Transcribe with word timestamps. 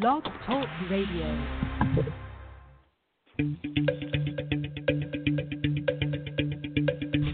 Blog 0.00 0.24
Talk 0.46 0.68
Radio. 0.90 1.26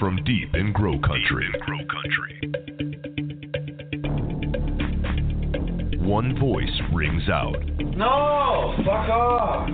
From 0.01 0.19
deep 0.25 0.55
in 0.55 0.73
Grow 0.73 0.99
Country. 0.99 1.47
In 1.47 1.61
grow 1.61 1.79
country. 1.87 2.41
One 6.01 6.37
voice 6.41 6.81
rings 6.93 7.29
out. 7.29 7.57
No, 7.97 8.75
fuck 8.79 9.09
off. 9.09 9.69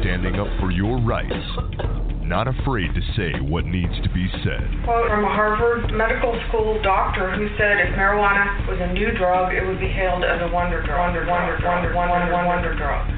Standing 0.00 0.38
up 0.38 0.46
for 0.60 0.70
your 0.70 1.00
rights. 1.00 1.67
Not 2.28 2.46
afraid 2.46 2.92
to 2.92 3.00
say 3.16 3.40
what 3.40 3.64
needs 3.64 3.96
to 4.04 4.08
be 4.12 4.28
said. 4.44 4.68
quote 4.84 5.08
from 5.08 5.24
a 5.24 5.32
Harvard 5.32 5.90
Medical 5.96 6.38
School 6.48 6.76
doctor 6.82 7.32
who 7.32 7.48
said 7.56 7.80
if 7.80 7.96
marijuana 7.96 8.68
was 8.68 8.76
a 8.84 8.92
new 8.92 9.16
drug, 9.16 9.54
it 9.54 9.64
would 9.64 9.80
be 9.80 9.88
hailed 9.88 10.24
as 10.24 10.36
a 10.44 10.52
wonder 10.52 10.84
drug. 10.84 11.16
Wonder, 11.16 11.24
wonder, 11.24 11.56
wonder, 11.64 11.94
wonder, 11.96 12.28
wonder, 12.28 12.46
wonder 12.46 12.74
drug. 12.76 13.17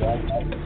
Oh, 0.00 0.24
wow. 0.28 0.65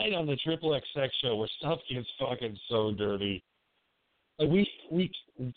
Tonight 0.00 0.16
on 0.16 0.26
the 0.26 0.36
Triple 0.36 0.70
XX 0.70 1.08
show 1.22 1.36
where 1.36 1.48
stuff 1.58 1.78
gets 1.90 2.06
fucking 2.18 2.58
so 2.68 2.92
dirty. 2.92 3.42
Like 4.38 4.50
we 4.50 4.68
we 4.90 5.10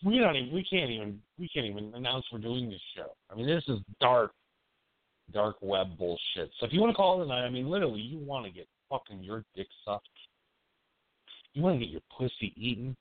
we 0.04 0.20
don't 0.20 0.36
even 0.36 0.54
we 0.54 0.64
can't 0.64 0.92
even 0.92 1.20
we 1.40 1.48
can't 1.50 1.66
even 1.66 1.94
announce 1.96 2.26
we're 2.32 2.40
doing 2.40 2.70
this 2.70 2.82
show. 2.96 3.12
I 3.32 3.36
mean, 3.36 3.48
this 3.48 3.64
is 3.68 3.80
dark, 4.02 4.32
dark 5.32 5.56
web 5.62 5.98
bullshit. 5.98 6.52
So 6.60 6.66
if 6.66 6.74
you 6.74 6.82
want 6.82 6.92
to 6.92 6.96
call 6.96 7.20
tonight, 7.20 7.46
I 7.46 7.50
mean, 7.50 7.70
literally, 7.70 8.02
you 8.02 8.20
want 8.20 8.46
to 8.46 8.52
get 8.52 8.68
fucking 8.90 9.24
your 9.24 9.44
dick 9.56 9.68
sucked. 9.86 10.08
You 11.54 11.62
want 11.62 11.80
to 11.80 11.86
get 11.86 11.92
your 11.92 12.02
pussy 12.18 12.54
eaten. 12.58 12.96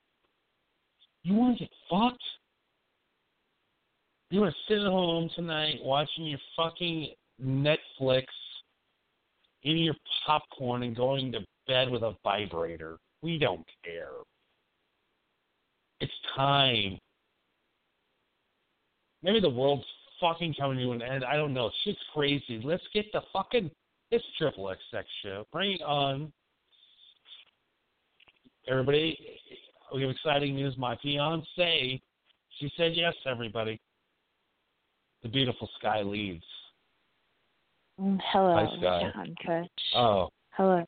You 1.23 1.33
want 1.33 1.57
to 1.57 1.65
get 1.65 1.71
fucked. 1.89 2.23
You 4.29 4.41
want 4.41 4.53
to 4.53 4.73
sit 4.73 4.81
at 4.81 4.89
home 4.89 5.29
tonight 5.35 5.75
watching 5.83 6.25
your 6.25 6.39
fucking 6.55 7.09
Netflix 7.41 8.25
eating 9.63 9.83
your 9.83 9.95
popcorn 10.25 10.83
and 10.83 10.95
going 10.95 11.31
to 11.31 11.39
bed 11.67 11.89
with 11.89 12.03
a 12.03 12.15
vibrator. 12.23 12.97
We 13.21 13.37
don't 13.37 13.65
care. 13.83 14.09
It's 15.99 16.11
time. 16.35 16.99
Maybe 19.21 19.39
the 19.39 19.49
world's 19.49 19.85
fucking 20.19 20.55
coming 20.59 20.77
to 20.79 20.91
an 20.91 21.01
end. 21.01 21.23
I 21.23 21.37
don't 21.37 21.53
know. 21.53 21.71
Shit's 21.83 21.99
crazy. 22.13 22.61
Let's 22.63 22.83
get 22.93 23.11
the 23.13 23.21
fucking 23.31 23.71
this 24.11 24.21
triple 24.37 24.65
XX 24.65 25.03
show. 25.23 25.45
Bring 25.51 25.73
it 25.73 25.81
on. 25.81 26.31
Everybody, 28.67 29.17
we 29.93 30.01
have 30.01 30.11
exciting 30.11 30.55
news. 30.55 30.75
My 30.77 30.97
fiance, 31.01 32.01
she 32.59 32.71
said 32.77 32.91
yes, 32.95 33.13
everybody. 33.25 33.79
The 35.23 35.29
beautiful 35.29 35.69
Sky 35.79 36.01
leads. 36.01 36.43
Mm, 37.99 38.19
Hello, 38.31 38.55
Hi. 38.55 38.79
John. 38.81 39.69
Oh. 39.95 40.29
Hello. 40.51 40.85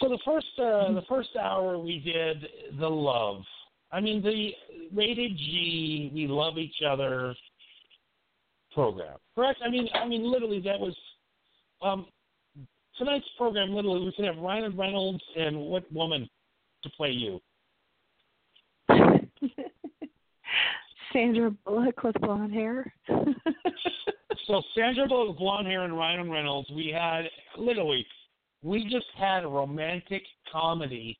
So 0.00 0.08
the 0.08 0.18
first 0.24 0.46
uh, 0.58 0.92
the 0.92 1.02
first 1.08 1.30
hour 1.36 1.78
we 1.78 1.98
did 1.98 2.46
the 2.78 2.88
love 2.88 3.42
I 3.90 4.00
mean, 4.00 4.22
the 4.22 4.52
rated 4.94 5.36
G, 5.36 6.10
we 6.14 6.26
love 6.26 6.58
each 6.58 6.82
other 6.86 7.34
program. 8.74 9.16
Correct? 9.34 9.60
I 9.64 9.70
mean, 9.70 9.88
I 9.94 10.06
mean, 10.06 10.30
literally, 10.30 10.60
that 10.60 10.78
was 10.78 10.94
um, 11.82 12.06
tonight's 12.98 13.26
program. 13.38 13.72
Literally, 13.72 14.04
we 14.04 14.12
could 14.12 14.26
have 14.26 14.36
Ryan 14.36 14.76
Reynolds 14.76 15.22
and 15.36 15.56
what 15.58 15.90
woman 15.92 16.28
to 16.82 16.90
play 16.90 17.10
you? 17.10 17.40
Sandra 21.12 21.50
Bullock 21.64 22.02
with 22.02 22.20
blonde 22.20 22.52
hair. 22.52 22.92
so 24.48 24.62
Sandra 24.74 25.06
Bullock 25.06 25.38
blonde 25.38 25.66
hair 25.66 25.84
and 25.84 25.96
Ryan 25.96 26.30
Reynolds. 26.30 26.68
We 26.74 26.88
had 26.88 27.22
literally, 27.56 28.04
we 28.62 28.84
just 28.84 29.06
had 29.16 29.44
a 29.44 29.48
romantic 29.48 30.22
comedy. 30.50 31.18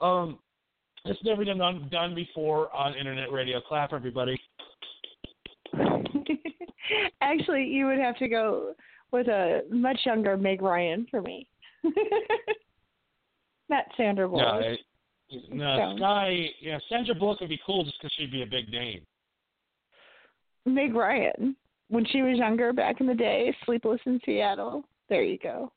Um, 0.00 0.38
it's 1.04 1.22
never 1.24 1.44
been 1.44 1.58
done 1.58 1.88
done 1.90 2.14
before 2.14 2.74
on 2.74 2.94
internet 2.94 3.32
radio. 3.32 3.60
Clap, 3.60 3.92
everybody. 3.92 4.40
Actually, 7.20 7.64
you 7.64 7.86
would 7.86 7.98
have 7.98 8.16
to 8.18 8.28
go 8.28 8.74
with 9.10 9.26
a 9.28 9.62
much 9.70 9.98
younger 10.06 10.36
Meg 10.36 10.62
Ryan 10.62 11.06
for 11.10 11.20
me. 11.20 11.48
Not 13.68 13.84
Sandra 13.96 14.28
Bullock. 14.28 14.60
No, 14.60 14.60
it, 14.60 14.80
no 15.50 15.94
Sky. 15.96 16.50
Yeah, 16.60 16.78
Sandra 16.88 17.14
Bullock 17.14 17.40
would 17.40 17.50
be 17.50 17.60
cool 17.66 17.84
just 17.84 17.96
because 18.00 18.14
she'd 18.16 18.32
be 18.32 18.42
a 18.42 18.46
big 18.46 18.70
name. 18.70 19.02
Meg 20.64 20.94
Ryan, 20.94 21.56
when 21.88 22.04
she 22.06 22.22
was 22.22 22.38
younger 22.38 22.72
back 22.72 23.00
in 23.00 23.06
the 23.06 23.14
day, 23.14 23.54
Sleepless 23.64 24.00
in 24.06 24.20
Seattle. 24.24 24.84
There 25.08 25.22
you 25.22 25.38
go. 25.38 25.72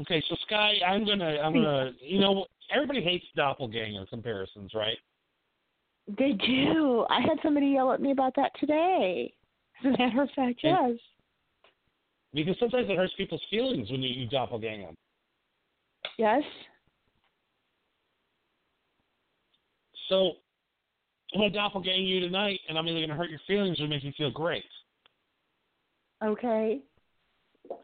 Okay, 0.00 0.22
so 0.28 0.36
Sky, 0.46 0.74
I'm 0.86 1.04
gonna, 1.04 1.38
I'm 1.42 1.52
gonna, 1.52 1.92
you 2.00 2.20
know, 2.20 2.46
everybody 2.74 3.02
hates 3.02 3.26
doppelganger 3.36 4.06
comparisons, 4.06 4.72
right? 4.74 4.96
They 6.18 6.32
do. 6.32 7.06
I 7.10 7.20
had 7.20 7.38
somebody 7.42 7.68
yell 7.68 7.92
at 7.92 8.00
me 8.00 8.10
about 8.10 8.34
that 8.36 8.52
today. 8.58 9.32
As 9.80 9.94
a 9.94 9.98
matter 9.98 10.22
of 10.22 10.30
fact, 10.34 10.60
yes. 10.62 10.92
Because 12.32 12.56
sometimes 12.58 12.88
it 12.88 12.96
hurts 12.96 13.12
people's 13.16 13.42
feelings 13.50 13.90
when 13.90 14.02
you, 14.02 14.08
you 14.08 14.28
doppelganger 14.28 14.86
them. 14.86 14.96
Yes. 16.18 16.42
So 20.08 20.32
I'm 21.34 21.40
gonna 21.40 21.50
doppelganger 21.50 22.00
you 22.00 22.20
tonight, 22.20 22.60
and 22.68 22.76
I'm 22.76 22.88
either 22.88 23.00
gonna 23.00 23.14
hurt 23.14 23.30
your 23.30 23.40
feelings 23.46 23.80
or 23.80 23.86
make 23.86 24.02
you 24.02 24.12
feel 24.16 24.30
great. 24.30 24.64
Okay. 26.24 26.80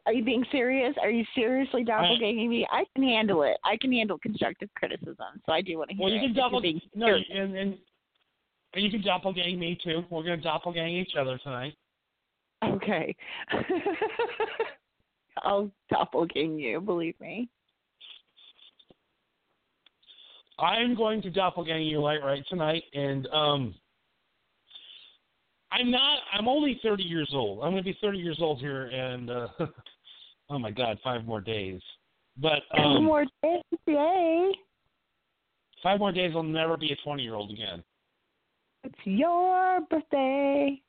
Are 0.04 0.12
you 0.12 0.24
being 0.24 0.44
serious? 0.50 0.94
Are 1.00 1.10
you 1.10 1.24
seriously 1.34 1.84
doppelganging 1.84 2.48
me? 2.48 2.66
I 2.70 2.84
can 2.94 3.04
handle 3.04 3.42
it. 3.42 3.56
I 3.64 3.76
can 3.80 3.92
handle 3.92 4.18
constructive 4.18 4.68
criticism, 4.76 5.40
so 5.44 5.52
I 5.52 5.60
do 5.60 5.78
want 5.78 5.90
to 5.90 5.96
hear 5.96 6.04
well, 6.04 6.12
you 6.12 6.20
can. 6.20 6.34
Doppel- 6.34 6.82
no, 6.94 7.06
and, 7.06 7.56
and 7.56 7.78
and 8.74 8.84
you 8.84 8.90
can 8.90 9.02
doppelgang 9.02 9.58
me 9.58 9.78
too. 9.82 10.04
We're 10.10 10.22
gonna 10.22 10.38
doppelgang 10.38 10.90
each 10.90 11.14
other 11.18 11.38
tonight. 11.38 11.74
Okay. 12.64 13.14
I'll 15.42 15.70
doppelgang 15.92 16.60
you, 16.60 16.80
believe 16.80 17.18
me. 17.20 17.48
I'm 20.58 20.94
going 20.94 21.20
to 21.22 21.30
doppelgang 21.30 21.88
you 21.88 22.00
light 22.00 22.22
right 22.22 22.44
tonight, 22.48 22.84
and 22.94 23.26
um, 23.28 23.74
I'm 25.70 25.90
not. 25.90 26.18
I'm 26.32 26.48
only 26.48 26.80
30 26.82 27.02
years 27.02 27.30
old. 27.32 27.62
I'm 27.62 27.72
going 27.72 27.82
to 27.82 27.90
be 27.90 27.98
30 28.00 28.18
years 28.18 28.38
old 28.40 28.60
here, 28.60 28.86
and 28.86 29.30
uh, 29.30 29.48
oh 30.50 30.58
my 30.58 30.70
God, 30.70 30.98
five 31.04 31.24
more 31.24 31.40
days. 31.40 31.80
But 32.38 32.62
um, 32.76 32.94
five 32.94 33.02
more 33.02 33.24
days, 33.42 33.62
yay! 33.86 34.52
Five 35.82 35.98
more 35.98 36.12
days. 36.12 36.32
I'll 36.34 36.42
never 36.42 36.76
be 36.76 36.92
a 36.92 36.96
20 37.04 37.22
year 37.22 37.34
old 37.34 37.50
again. 37.50 37.82
It's 38.84 38.94
your 39.04 39.80
birthday. 39.90 40.80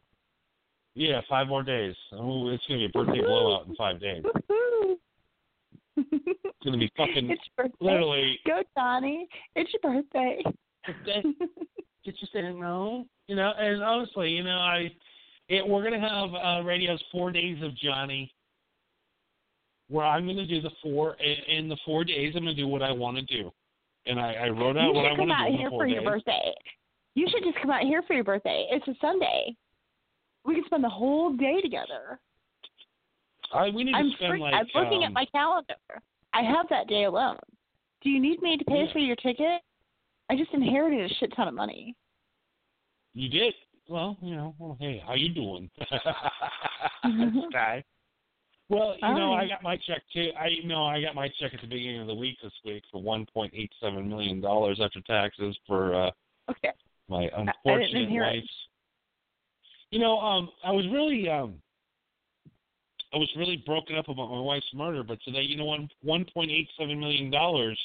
Yeah, 0.96 1.22
five 1.30 1.48
more 1.48 1.64
days. 1.64 1.96
Oh, 2.14 2.50
it's 2.50 2.64
gonna 2.68 2.80
be 2.80 2.86
a 2.86 2.90
birthday 2.90 3.22
blowout 3.22 3.68
in 3.68 3.76
five 3.76 4.00
days. 4.00 4.24
It's 5.98 6.64
gonna 6.64 6.78
be 6.78 6.92
fucking 6.98 7.30
it's 7.30 7.42
your 7.58 7.68
birthday. 7.68 7.78
literally. 7.80 8.40
Go, 8.46 8.62
Johnny! 8.76 9.28
It's 9.56 9.72
your 9.74 9.94
birthday. 9.94 10.44
Get 11.06 12.16
your 12.22 12.30
saying 12.32 12.60
no, 12.60 13.06
you 13.28 13.36
know. 13.36 13.52
And 13.58 13.84
honestly, 13.84 14.30
you 14.30 14.44
know, 14.44 14.58
I, 14.58 14.90
it, 15.50 15.68
we're 15.68 15.84
gonna 15.84 16.00
have 16.00 16.30
uh, 16.34 16.64
radio's 16.64 17.04
four 17.12 17.32
days 17.32 17.62
of 17.64 17.76
Johnny, 17.76 18.34
where 19.90 20.06
I'm 20.06 20.26
gonna 20.26 20.48
do 20.48 20.62
the 20.62 20.72
four 20.82 21.16
in, 21.16 21.58
in 21.58 21.70
the 21.70 21.78
four 21.86 22.04
days. 22.04 22.34
I'm 22.36 22.44
gonna 22.44 22.56
do 22.56 22.68
what 22.68 22.82
I 22.82 22.92
want 22.92 23.18
to 23.18 23.24
do, 23.24 23.52
and 24.06 24.20
I, 24.20 24.34
I 24.34 24.50
wrote 24.50 24.78
out 24.78 24.90
you 24.90 24.94
what 24.94 25.06
I 25.06 25.10
want 25.10 25.18
to 25.18 25.26
do. 25.26 25.32
come 25.32 25.32
out 25.32 25.52
here 25.52 25.70
for 25.70 25.86
days. 25.86 25.96
your 25.96 26.04
birthday. 26.04 26.54
You 27.16 27.28
should 27.32 27.44
just 27.44 27.58
come 27.62 27.72
out 27.72 27.82
here 27.82 28.04
for 28.08 28.14
your 28.14 28.24
birthday. 28.24 28.68
It's 28.72 28.88
a 28.88 28.94
Sunday. 29.02 29.56
We 30.46 30.56
could 30.56 30.66
spend 30.66 30.84
the 30.84 30.90
whole 30.90 31.34
day 31.34 31.60
together. 31.62 32.20
I, 33.54 33.70
we 33.70 33.84
need 33.84 33.96
I'm 33.96 34.10
to 34.10 34.16
spend 34.18 34.32
free. 34.32 34.40
like. 34.42 34.54
I'm 34.54 34.68
looking 34.84 35.00
um, 35.00 35.04
at 35.06 35.14
my 35.14 35.26
calendar. 35.26 35.76
I 36.34 36.42
have 36.44 36.68
that 36.70 36.88
day 36.88 37.06
alone. 37.06 37.38
Do 38.02 38.10
you 38.10 38.20
need 38.20 38.42
me 38.42 38.58
to 38.58 38.66
pay 38.66 38.84
Yeah. 38.86 38.94
for 38.94 39.00
your 39.00 39.16
ticket? 39.16 39.62
I 40.30 40.36
just 40.36 40.54
inherited 40.54 41.10
a 41.10 41.14
shit 41.16 41.34
ton 41.36 41.48
of 41.48 41.54
money. 41.54 41.96
You 43.14 43.30
did. 43.30 43.54
Well, 43.88 44.18
you 44.22 44.36
know. 44.36 44.54
Well, 44.60 44.78
hey, 44.80 45.02
how 45.06 45.14
you 45.16 45.30
doing, 45.30 45.70
guy? 47.54 47.84
Well, 48.70 48.96
you 49.02 49.14
know, 49.14 49.34
I 49.34 49.48
got 49.48 49.64
my 49.64 49.78
check 49.78 50.04
too. 50.12 50.32
I 50.40 50.48
you 50.48 50.68
know 50.68 50.84
I 50.86 51.02
got 51.02 51.16
my 51.16 51.30
check 51.40 51.54
at 51.54 51.62
the 51.62 51.68
beginning 51.68 52.02
of 52.02 52.08
the 52.08 52.16
week 52.16 52.38
this 52.44 52.52
week 52.66 52.84
for 52.92 53.02
one 53.02 53.26
point 53.34 53.54
eight 53.56 53.72
seven 53.82 54.10
million 54.10 54.42
dollars 54.42 54.82
after 54.84 55.00
taxes 55.02 55.58
for 55.66 55.96
uh 55.96 56.12
Okay. 56.50 56.72
my 57.10 57.30
unfortunate 57.36 58.10
wife. 58.10 58.44
You 59.92 60.00
know, 60.00 60.20
um, 60.20 60.50
I 60.66 60.72
was 60.72 60.86
really 60.92 61.30
um, 61.30 61.56
I 63.14 63.18
was 63.18 63.30
really 63.38 63.64
broken 63.66 63.96
up 63.96 64.10
about 64.10 64.30
my 64.30 64.40
wife's 64.40 64.66
murder, 64.74 65.04
but 65.04 65.20
today, 65.24 65.42
you 65.42 65.58
know, 65.58 65.66
one 65.66 65.90
one 66.02 66.26
point 66.34 66.52
eight 66.52 66.68
seven 66.78 67.00
million 67.00 67.32
dollars 67.32 67.80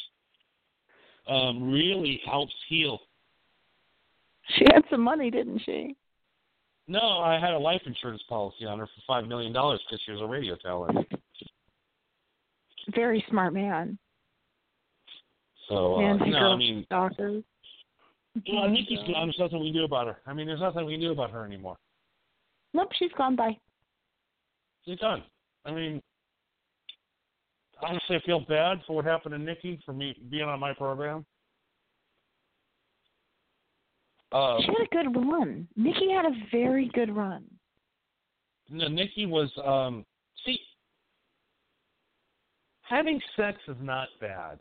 um 1.28 1.70
really 1.70 2.20
helps 2.26 2.54
heal. 2.69 2.98
She 4.56 4.64
had 4.72 4.82
some 4.90 5.00
money, 5.00 5.30
didn't 5.30 5.62
she? 5.64 5.96
No, 6.88 7.20
I 7.20 7.38
had 7.38 7.52
a 7.52 7.58
life 7.58 7.82
insurance 7.86 8.22
policy 8.28 8.66
on 8.66 8.78
her 8.78 8.86
for 8.86 9.02
five 9.06 9.28
million 9.28 9.52
dollars 9.52 9.80
because 9.88 10.02
she 10.04 10.12
was 10.12 10.20
a 10.20 10.26
radio 10.26 10.56
talent. 10.56 11.06
Very 12.94 13.25
smart 13.30 13.54
man. 13.54 13.98
So 15.68 15.96
uh, 15.96 16.16
no, 16.16 16.36
I 16.36 16.56
mean, 16.56 16.84
stalkers. 16.86 17.44
well, 18.52 18.68
Nikki's 18.68 18.99
gone. 19.06 19.26
There's 19.26 19.38
nothing 19.38 19.61
we 19.61 19.68
can 19.68 19.75
do 19.75 19.85
about 19.85 20.08
her. 20.08 20.16
I 20.26 20.35
mean, 20.35 20.49
there's 20.49 20.61
nothing 20.61 20.85
we 20.85 20.94
can 20.94 21.00
do 21.00 21.12
about 21.12 21.30
her 21.30 21.44
anymore. 21.44 21.76
Nope, 22.75 22.90
she's 22.99 23.12
gone 23.16 23.37
by. 23.37 23.56
She's 24.84 24.98
done. 24.98 25.22
I 25.64 25.70
mean, 25.72 26.02
honestly, 27.82 28.16
I 28.16 28.20
feel 28.26 28.40
bad 28.40 28.80
for 28.86 28.96
what 28.96 29.04
happened 29.04 29.32
to 29.32 29.38
Nikki 29.38 29.78
for 29.84 29.92
me 29.92 30.16
being 30.30 30.44
on 30.44 30.58
my 30.60 30.72
program. 30.74 31.24
Uh, 34.32 34.58
She 34.60 34.66
had 34.66 34.86
a 34.86 35.04
good 35.12 35.14
run. 35.30 35.68
Nikki 35.76 36.10
had 36.10 36.24
a 36.24 36.34
very 36.50 36.90
good 36.94 37.14
run. 37.14 37.44
no, 38.70 38.88
Nikki 38.88 39.26
was 39.26 39.50
um 39.64 40.04
see 40.46 40.58
having 42.80 43.20
sex 43.36 43.58
is 43.68 43.76
not 43.80 44.08
bad. 44.20 44.58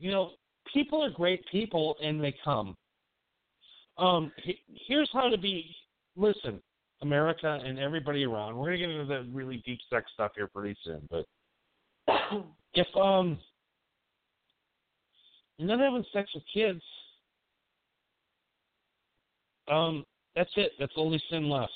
You 0.00 0.10
know, 0.10 0.30
people 0.72 1.02
are 1.04 1.10
great 1.10 1.44
people 1.52 1.94
and 2.02 2.22
they 2.22 2.34
come. 2.44 2.74
Um 3.96 4.32
he- 4.42 4.62
here's 4.88 5.08
how 5.12 5.28
to 5.28 5.38
be 5.38 5.72
listen, 6.16 6.60
America 7.02 7.60
and 7.64 7.78
everybody 7.78 8.24
around. 8.24 8.56
We're 8.56 8.68
going 8.68 8.80
to 8.80 8.86
get 8.86 8.90
into 8.90 9.06
the 9.06 9.28
really 9.32 9.62
deep 9.66 9.80
sex 9.90 10.10
stuff 10.14 10.32
here 10.34 10.46
pretty 10.46 10.76
soon, 10.84 11.08
but 11.10 11.26
if 12.74 12.86
um 12.96 13.38
you're 15.58 15.68
not 15.68 15.80
having 15.80 16.04
sex 16.12 16.30
with 16.34 16.44
kids, 16.52 16.80
um 19.70 20.04
that's 20.34 20.50
it. 20.56 20.72
That's 20.78 20.92
the 20.94 21.00
only 21.00 21.22
sin 21.30 21.48
left 21.50 21.72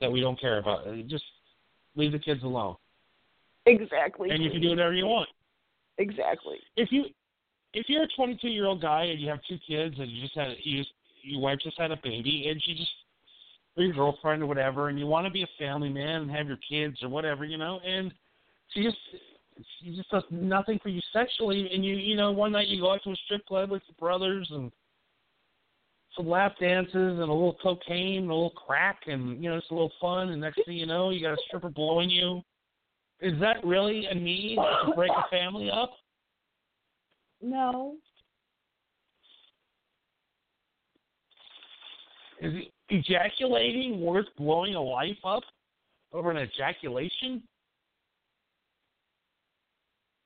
that 0.00 0.12
we 0.12 0.20
don't 0.20 0.38
care 0.38 0.58
about. 0.58 0.86
Uh, 0.86 0.96
Just 1.06 1.24
leave 1.96 2.12
the 2.12 2.18
kids 2.18 2.42
alone, 2.42 2.76
Exactly. 3.66 4.30
and 4.30 4.42
you 4.42 4.50
can 4.50 4.60
do 4.60 4.70
whatever 4.70 4.92
you 4.92 5.06
want. 5.06 5.28
Exactly. 5.96 6.58
If 6.76 6.92
you 6.92 7.06
if 7.74 7.86
you're 7.88 8.04
a 8.04 8.08
22 8.16 8.48
year 8.48 8.66
old 8.66 8.80
guy 8.82 9.04
and 9.04 9.20
you 9.20 9.28
have 9.28 9.40
two 9.48 9.58
kids 9.66 9.96
and 9.98 10.10
you 10.10 10.22
just 10.22 10.34
had 10.36 10.48
you 10.62 10.78
just 10.78 10.90
your 11.22 11.40
wife 11.40 11.58
just 11.62 11.78
had 11.78 11.90
a 11.90 11.98
baby 12.02 12.48
and 12.48 12.62
she 12.62 12.74
just 12.74 12.90
or 13.78 13.84
your 13.84 13.94
girlfriend 13.94 14.42
or 14.42 14.46
whatever 14.46 14.88
and 14.88 14.98
you 14.98 15.06
want 15.06 15.26
to 15.26 15.32
be 15.32 15.42
a 15.42 15.48
family 15.58 15.88
man 15.88 16.22
and 16.22 16.30
have 16.30 16.48
your 16.48 16.58
kids 16.68 17.02
or 17.02 17.08
whatever 17.08 17.44
you 17.44 17.56
know 17.56 17.80
and 17.86 18.12
she 18.74 18.82
just 18.82 18.96
she 19.80 19.94
just 19.94 20.10
does 20.10 20.24
nothing 20.30 20.78
for 20.82 20.88
you 20.88 21.00
sexually 21.12 21.70
and 21.72 21.84
you 21.84 21.94
you 21.94 22.16
know 22.16 22.32
one 22.32 22.52
night 22.52 22.68
you 22.68 22.80
go 22.80 22.92
out 22.92 23.00
to 23.04 23.10
a 23.10 23.16
strip 23.24 23.44
club 23.46 23.70
with 23.70 23.82
your 23.86 23.96
brothers 23.98 24.48
and 24.50 24.72
some 26.16 26.28
lap 26.28 26.56
dances 26.60 26.94
and 26.94 27.18
a 27.18 27.20
little 27.20 27.56
cocaine 27.62 28.22
and 28.22 28.30
a 28.30 28.34
little 28.34 28.50
crack 28.50 29.02
and 29.06 29.42
you 29.42 29.48
know 29.48 29.56
it's 29.56 29.70
a 29.70 29.74
little 29.74 29.92
fun 30.00 30.30
and 30.30 30.40
next 30.40 30.60
thing 30.66 30.76
you 30.76 30.86
know 30.86 31.10
you 31.10 31.22
got 31.22 31.34
a 31.34 31.42
stripper 31.46 31.70
blowing 31.70 32.10
you 32.10 32.42
is 33.20 33.38
that 33.40 33.64
really 33.64 34.06
a 34.06 34.14
need 34.14 34.56
to 34.56 34.92
break 34.94 35.10
a 35.10 35.28
family 35.30 35.70
up 35.70 35.92
No. 37.40 37.96
Is 42.40 42.52
ejaculating 42.90 44.00
worth 44.00 44.26
blowing 44.36 44.74
a 44.74 44.82
life 44.82 45.18
up 45.24 45.42
over 46.12 46.30
an 46.30 46.38
ejaculation? 46.38 47.42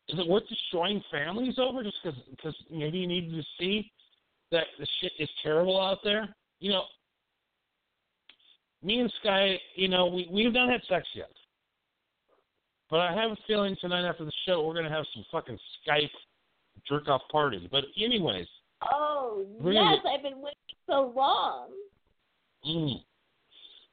Is 0.09 0.19
it 0.19 0.29
worth 0.29 0.49
destroying 0.49 1.03
families 1.11 1.55
over 1.59 1.83
just 1.83 1.97
because 2.31 2.55
maybe 2.71 2.99
you 2.99 3.07
needed 3.07 3.33
to 3.33 3.43
see 3.59 3.91
that 4.51 4.65
the 4.79 4.87
shit 5.01 5.13
is 5.19 5.29
terrible 5.43 5.81
out 5.81 5.99
there? 6.05 6.29
You 6.61 6.71
know, 6.73 6.83
me 8.83 9.01
and 9.01 9.13
Sky, 9.21 9.59
you 9.75 9.89
know, 9.89 10.07
we 10.07 10.29
we've 10.31 10.53
not 10.53 10.69
had 10.69 10.83
sex 10.89 11.07
yet, 11.15 11.31
but 12.91 13.01
I 13.01 13.15
have 13.15 13.31
a 13.31 13.37
feeling 13.47 13.77
tonight 13.81 14.07
after 14.07 14.25
the 14.25 14.33
show 14.47 14.67
we're 14.67 14.75
gonna 14.75 14.91
have 14.91 15.07
some 15.15 15.25
fucking 15.33 15.59
Skype 15.89 16.11
jerk 16.87 17.09
off 17.09 17.23
party. 17.31 17.69
But 17.71 17.85
anyways, 17.97 18.47
Oh 18.91 19.47
Really? 19.61 19.77
yes, 19.77 19.99
I've 20.09 20.23
been 20.23 20.41
waiting 20.41 20.59
so 20.87 21.13
long. 21.15 21.69
Mm, 22.67 23.03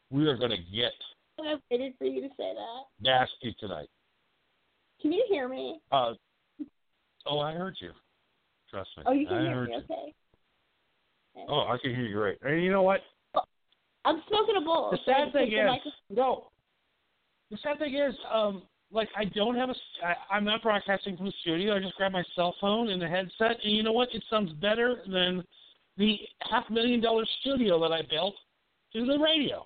we 0.10 0.28
are 0.28 0.38
gonna 0.38 0.58
get 0.58 0.94
I've 1.40 1.60
waited 1.72 1.94
for 1.98 2.06
you 2.06 2.22
to 2.22 2.28
say 2.30 2.54
that. 2.54 2.84
nasty 3.02 3.56
tonight. 3.60 3.90
Can 5.02 5.14
you 5.14 5.26
hear 5.30 5.48
me? 5.48 5.80
Uh, 5.92 6.14
oh, 7.26 7.40
I 7.40 7.54
heard 7.54 7.76
you. 7.80 7.92
Trust 8.70 8.90
me. 8.98 9.04
Oh, 9.08 9.14
you 9.14 9.26
can 9.28 9.38
I 9.38 9.42
hear 9.44 9.52
heard 9.52 9.70
me. 9.70 9.76
you. 9.76 9.82
Okay. 9.84 10.14
Oh, 11.48 11.68
I 11.70 11.78
can 11.82 11.96
hear 11.96 12.06
you 12.06 12.14
great. 12.14 12.38
And 12.42 12.64
you 12.64 12.72
know 12.72 12.82
what? 12.82 13.02
I'm 14.06 14.22
smoking 14.28 14.56
a 14.58 14.62
bowl. 14.62 14.92
The 14.92 15.00
sad 15.06 15.34
thing 15.34 15.52
is, 15.52 15.94
no. 16.10 16.48
The 17.52 17.58
sad 17.64 17.80
thing 17.80 17.96
is, 17.96 18.16
um, 18.32 18.64
like 18.92 19.10
I 19.16 19.26
don't 19.26 19.56
have 19.56 19.70
a. 19.70 19.76
I, 20.06 20.36
I'm 20.36 20.46
not 20.46 20.62
broadcasting 20.62 21.18
from 21.18 21.28
the 21.28 21.34
studio. 21.42 21.76
I 21.76 21.80
just 21.80 21.96
grab 21.96 22.12
my 22.12 22.24
cell 22.36 22.56
phone 22.62 22.90
and 22.90 23.02
the 23.02 23.08
headset, 23.08 23.58
and 23.64 23.76
you 23.76 23.84
know 23.84 23.92
what? 23.92 24.10
It 24.14 24.24
sounds 24.30 24.52
better 24.54 25.02
than 25.06 25.44
the 25.98 26.18
half 26.50 26.70
million 26.70 27.02
dollar 27.02 27.26
studio 27.42 27.80
that 27.82 27.92
I 27.92 28.02
built 28.10 28.36
to 28.94 29.06
the 29.06 29.18
radio. 29.20 29.66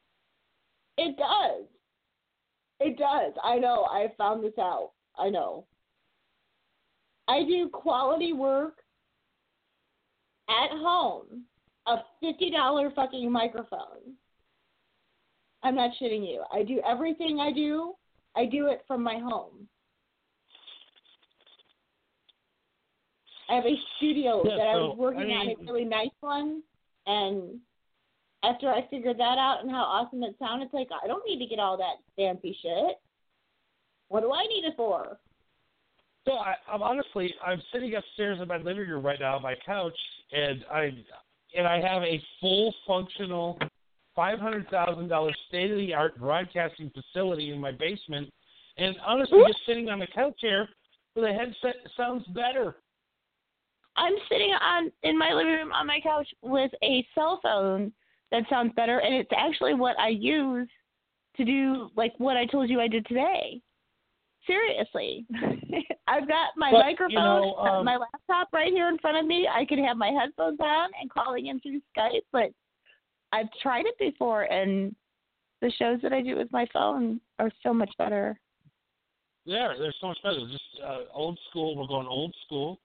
It 0.98 1.18
does. 1.18 1.66
It 2.80 2.98
does. 2.98 3.34
I 3.44 3.58
know. 3.58 3.86
I 3.86 4.08
found 4.18 4.44
this 4.44 4.58
out. 4.60 4.92
I 5.18 5.30
know. 5.30 5.66
I 7.28 7.44
do 7.44 7.70
quality 7.70 8.34
work 8.34 8.76
at 10.50 10.70
home. 10.72 11.44
A 11.88 11.98
fifty 12.22 12.50
dollar 12.50 12.92
fucking 12.96 13.32
microphone. 13.32 14.16
I'm 15.64 15.76
not 15.76 15.92
shitting 16.02 16.28
you. 16.28 16.44
I 16.54 16.64
do 16.64 16.82
everything 16.88 17.40
I 17.40 17.52
do. 17.52 17.94
I 18.36 18.46
do 18.46 18.68
it 18.68 18.84
from 18.88 19.04
my 19.04 19.18
home. 19.20 19.68
I 23.50 23.56
have 23.56 23.66
a 23.66 23.76
studio 23.98 24.42
Yeah, 24.46 24.56
that 24.58 24.68
I 24.68 24.74
so, 24.74 24.88
was 24.88 24.98
working 24.98 25.32
I 25.32 25.36
on, 25.36 25.48
mean- 25.48 25.58
a 25.62 25.72
really 25.72 25.86
nice 25.86 26.10
one, 26.22 26.64
and 27.06 27.60
after 28.44 28.70
I 28.70 28.86
figured 28.90 29.18
that 29.18 29.38
out 29.38 29.60
and 29.62 29.72
how 29.72 29.84
awesome 29.84 30.22
it 30.24 30.36
sounded, 30.38 30.66
it's 30.66 30.74
like 30.74 30.90
I 31.04 31.08
don't 31.08 31.26
need 31.26 31.40
to 31.40 31.50
get 31.50 31.60
all 31.60 31.78
that 31.78 31.96
fancy 32.16 32.56
shit. 32.62 32.98
What 34.10 34.22
do 34.22 34.34
I 34.34 34.46
need 34.48 34.66
it 34.66 34.74
for? 34.76 35.18
So 36.26 36.34
I, 36.34 36.56
I'm 36.72 36.84
honestly, 36.84 37.34
I'm 37.46 37.62
sitting 37.74 37.96
upstairs 37.96 38.40
in 38.42 38.48
my 38.48 38.58
living 38.58 38.88
room 38.88 39.06
right 39.06 39.20
now 39.20 39.36
on 39.38 39.42
my 39.42 39.56
couch, 39.66 39.98
and 40.32 40.64
I 40.72 40.92
and 41.56 41.68
I 41.68 41.82
have 41.82 42.04
a 42.04 42.22
full 42.40 42.74
functional, 42.88 43.58
five 44.16 44.40
hundred 44.40 44.70
thousand 44.70 45.08
dollars 45.08 45.38
state 45.48 45.72
of 45.72 45.78
the 45.78 45.94
art 45.94 46.20
broadcasting 46.20 46.92
facility 46.92 47.52
in 47.52 47.60
my 47.60 47.72
basement, 47.72 48.30
and 48.78 48.96
honestly, 49.06 49.40
just 49.48 49.60
sitting 49.66 49.90
on 49.90 50.00
the 50.00 50.08
couch 50.08 50.36
here 50.40 50.68
with 51.16 51.26
a 51.26 51.34
headset 51.34 51.76
sounds 51.98 52.26
better. 52.28 52.78
I'm 53.96 54.14
sitting 54.30 54.52
on 54.52 54.92
in 55.04 55.18
my 55.18 55.34
living 55.34 55.54
room 55.54 55.72
on 55.72 55.88
my 55.88 56.00
couch 56.02 56.28
with 56.42 56.72
a 56.84 57.06
cell 57.14 57.40
phone 57.44 57.92
that 58.34 58.44
sounds 58.50 58.74
better, 58.76 58.98
and 59.00 59.14
it's 59.14 59.30
actually 59.38 59.76
what 59.76 59.98
I 60.00 60.10
use 60.10 60.68
to 61.38 61.46
do 61.46 61.90
like 61.96 62.14
what 62.18 62.36
I 62.36 62.46
told 62.46 62.70
you 62.70 62.82
I 62.82 62.88
did 62.88 63.06
today. 63.06 63.62
Seriously, 64.46 65.26
I've 66.08 66.28
got 66.28 66.50
my 66.58 66.72
But, 66.72 66.80
microphone, 66.80 67.12
you 67.12 67.20
know, 67.20 67.56
um, 67.56 67.86
my 67.86 67.96
laptop 67.96 68.50
right 68.52 68.74
here 68.74 68.90
in 68.90 68.98
front 68.98 69.18
of 69.18 69.26
me. 69.26 69.48
I 69.48 69.64
could 69.66 69.80
have 69.80 69.96
my 69.98 70.10
headphones 70.10 70.60
on 70.60 70.90
and 71.00 71.10
calling 71.12 71.48
in 71.48 71.60
through 71.62 71.80
Skype, 71.96 72.24
but 72.34 72.50
I've 73.32 73.48
tried 73.62 73.86
it 73.86 73.98
before, 74.00 74.44
and 74.44 74.94
the 75.62 75.72
shows 75.78 76.00
that 76.02 76.12
I 76.12 76.22
do 76.22 76.36
with 76.36 76.52
my 76.52 76.68
phone 76.74 77.22
are 77.38 77.52
so 77.62 77.72
much 77.72 77.92
better. 78.00 78.38
Yeah, 79.46 79.74
they're 79.78 79.94
so 80.02 80.08
much 80.08 80.18
better. 80.24 80.40
Just 80.52 80.84
uh, 80.84 81.02
old 81.14 81.40
school. 81.50 81.78
We're 81.78 81.88
going 81.88 82.08
old 82.08 82.36
school, 82.48 82.80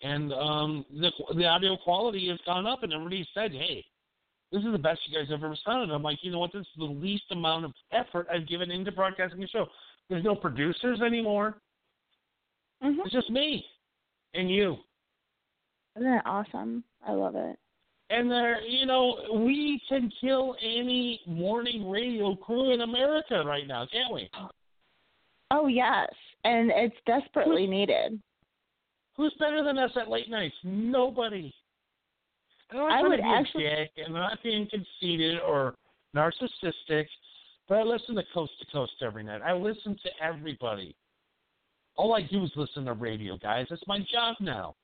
and 0.00 0.32
um, 0.32 0.86
the 0.90 1.12
the 1.36 1.44
audio 1.44 1.76
quality 1.76 2.28
has 2.30 2.38
gone 2.46 2.66
up. 2.66 2.82
And 2.82 2.92
everybody 2.92 3.28
said, 3.34 3.52
"Hey, 3.52 3.84
this 4.52 4.62
is 4.62 4.72
the 4.72 4.78
best 4.78 5.00
you 5.06 5.18
guys 5.18 5.28
have 5.30 5.42
ever 5.42 5.56
sounded." 5.64 5.92
I'm 5.92 6.02
like, 6.02 6.18
you 6.22 6.30
know 6.30 6.38
what? 6.38 6.52
This 6.52 6.62
is 6.62 6.78
the 6.78 6.84
least 6.84 7.24
amount 7.30 7.64
of 7.64 7.72
effort 7.92 8.26
I've 8.32 8.48
given 8.48 8.70
into 8.70 8.92
broadcasting 8.92 9.42
a 9.42 9.48
show. 9.48 9.66
There's 10.08 10.24
no 10.24 10.34
producers 10.34 11.00
anymore. 11.00 11.56
Mm-hmm. 12.82 13.00
It's 13.04 13.12
just 13.12 13.30
me 13.30 13.64
and 14.34 14.50
you. 14.50 14.76
Isn't 15.96 16.08
that 16.08 16.26
awesome? 16.26 16.84
I 17.06 17.12
love 17.12 17.34
it. 17.34 17.58
And 18.10 18.30
there, 18.30 18.62
you 18.62 18.86
know, 18.86 19.16
we 19.44 19.80
can 19.88 20.10
kill 20.20 20.56
any 20.62 21.20
morning 21.26 21.90
radio 21.90 22.34
crew 22.36 22.72
in 22.72 22.80
America 22.80 23.42
right 23.44 23.66
now, 23.66 23.86
can't 23.92 24.14
we? 24.14 24.30
Oh 25.50 25.66
yes, 25.66 26.08
and 26.44 26.70
it's 26.74 26.96
desperately 27.06 27.66
needed. 27.66 28.20
Who's 29.16 29.34
better 29.38 29.62
than 29.64 29.78
us 29.78 29.90
at 30.00 30.08
late 30.08 30.30
nights? 30.30 30.54
Nobody. 30.62 31.52
Not 32.72 32.92
I 32.92 33.02
would 33.02 33.20
actually- 33.20 33.64
dick, 33.64 33.92
and 33.96 34.08
I'm 34.08 34.12
not 34.12 34.42
being 34.42 34.68
conceited 34.68 35.40
or 35.40 35.74
narcissistic, 36.14 37.06
but 37.68 37.78
I 37.78 37.82
listen 37.82 38.14
to 38.14 38.24
Coast 38.34 38.52
to 38.60 38.66
Coast 38.72 38.92
every 39.02 39.22
night. 39.22 39.42
I 39.42 39.52
listen 39.52 39.96
to 40.02 40.10
everybody. 40.22 40.94
All 41.96 42.14
I 42.14 42.22
do 42.22 42.44
is 42.44 42.50
listen 42.56 42.84
to 42.84 42.92
radio, 42.92 43.36
guys. 43.36 43.66
That's 43.70 43.86
my 43.86 43.98
job 44.10 44.36
now. 44.40 44.74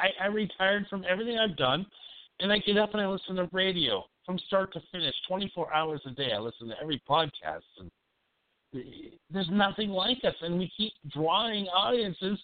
I, 0.00 0.08
I 0.22 0.26
retired 0.26 0.86
from 0.88 1.04
everything 1.08 1.38
I've 1.38 1.56
done, 1.56 1.86
and 2.40 2.50
I 2.52 2.58
get 2.58 2.78
up 2.78 2.94
and 2.94 3.02
I 3.02 3.06
listen 3.06 3.36
to 3.36 3.48
radio 3.52 4.04
from 4.24 4.38
start 4.46 4.72
to 4.72 4.80
finish, 4.92 5.14
24 5.28 5.72
hours 5.74 6.00
a 6.06 6.10
day. 6.10 6.32
I 6.32 6.38
listen 6.38 6.68
to 6.68 6.74
every 6.80 7.02
podcast, 7.08 7.62
and 7.78 7.90
there's 9.30 9.50
nothing 9.50 9.90
like 9.90 10.18
us, 10.24 10.34
and 10.40 10.58
we 10.58 10.70
keep 10.76 10.92
drawing 11.12 11.66
audiences 11.66 12.38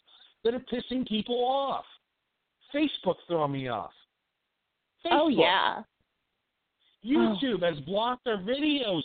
that 0.45 0.55
are 0.55 0.61
pissing 0.73 1.07
people 1.07 1.45
off. 1.45 1.85
Facebook 2.75 3.17
throwing 3.27 3.53
me 3.53 3.69
off. 3.69 3.93
Oh 5.11 5.29
yeah. 5.29 5.83
YouTube 7.05 7.63
has 7.63 7.79
blocked 7.85 8.27
our 8.27 8.39
videos. 8.39 9.03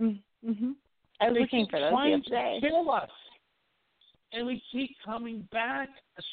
Mm-hmm. 0.00 0.72
I 1.20 1.30
was 1.30 1.38
looking 1.40 1.66
for 1.70 1.80
those 1.80 1.92
the 1.92 1.96
other 1.96 2.20
day. 2.28 2.58
kill 2.60 2.90
us. 2.90 3.10
And 4.32 4.46
we 4.46 4.62
keep 4.72 4.90
coming 5.04 5.46
back 5.52 5.88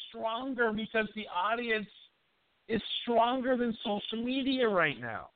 stronger 0.08 0.72
because 0.72 1.06
the 1.14 1.26
audience 1.34 1.88
is 2.68 2.80
stronger 3.02 3.56
than 3.56 3.76
social 3.84 4.24
media 4.24 4.68
right 4.68 4.98
now. 5.00 5.28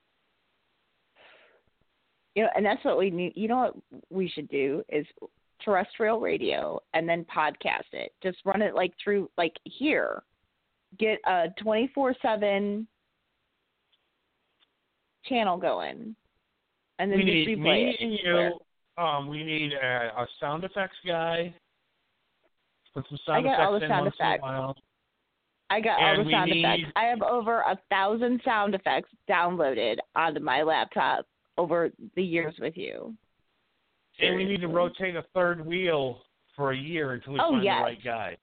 You 2.35 2.45
know, 2.45 2.49
and 2.57 2.65
that's 2.65 2.85
what 2.85 2.99
we 2.99 3.11
need. 3.11 3.33
You 3.37 3.49
know 3.49 3.59
what 3.91 4.03
we 4.11 4.29
should 4.29 4.49
do 4.49 4.83
is 4.89 5.07
terrestrial 5.65 6.21
radio 6.21 6.81
and 6.95 7.09
then 7.09 7.25
podcast 7.35 7.93
it. 7.93 8.13
Just 8.23 8.39
run 8.45 8.63
it 8.63 8.75
like 8.75 8.93
through 9.03 9.31
like 9.37 9.55
here. 9.65 10.23
Get 10.99 11.19
a 11.27 11.47
twenty 11.61 11.91
four 11.95 12.15
seven 12.23 12.87
channel 15.27 15.57
going, 15.57 16.15
and 16.99 17.11
then 17.11 17.19
we 17.19 17.25
just 17.25 17.35
need 17.49 17.59
replay 17.59 17.63
me 17.63 17.97
it. 17.99 18.01
and 18.01 18.13
you. 18.23 19.03
Um, 19.03 19.29
we 19.29 19.43
need 19.43 19.73
a, 19.73 20.13
a 20.17 20.27
sound 20.41 20.63
effects 20.65 20.97
guy. 21.07 21.53
Put 22.95 23.05
some 23.09 23.19
sound 23.27 23.39
I 23.39 23.43
got 23.43 23.55
effects 23.55 23.67
all 23.67 23.81
the 23.81 23.87
sound 23.89 24.07
effects. 24.07 24.43
in 24.43 24.49
a 24.49 24.53
while. 24.61 24.77
I 25.71 25.81
got 25.81 25.99
and 26.01 26.19
all 26.19 26.25
the 26.25 26.31
sound 26.31 26.51
need- 26.51 26.65
effects. 26.65 26.93
I 26.95 27.05
have 27.05 27.23
over 27.23 27.61
a 27.63 27.79
thousand 27.91 28.41
sound 28.45 28.75
effects 28.75 29.09
downloaded 29.29 29.97
onto 30.15 30.39
my 30.41 30.63
laptop 30.63 31.27
over 31.59 31.91
the 32.15 32.23
years 32.23 32.55
with 32.61 32.77
you. 32.77 33.15
And 34.21 34.37
we 34.37 34.45
need 34.45 34.61
to 34.61 34.69
rotate 34.69 35.17
a 35.17 35.25
third 35.35 35.65
wheel 35.67 36.21
for 36.55 36.71
a 36.71 36.77
year 36.77 37.15
until 37.15 37.33
we 37.33 37.41
Oh, 37.43 37.51
find 37.51 37.65
yes. 37.65 37.79
the 37.81 37.83
right 37.83 38.05
guy. 38.05 38.37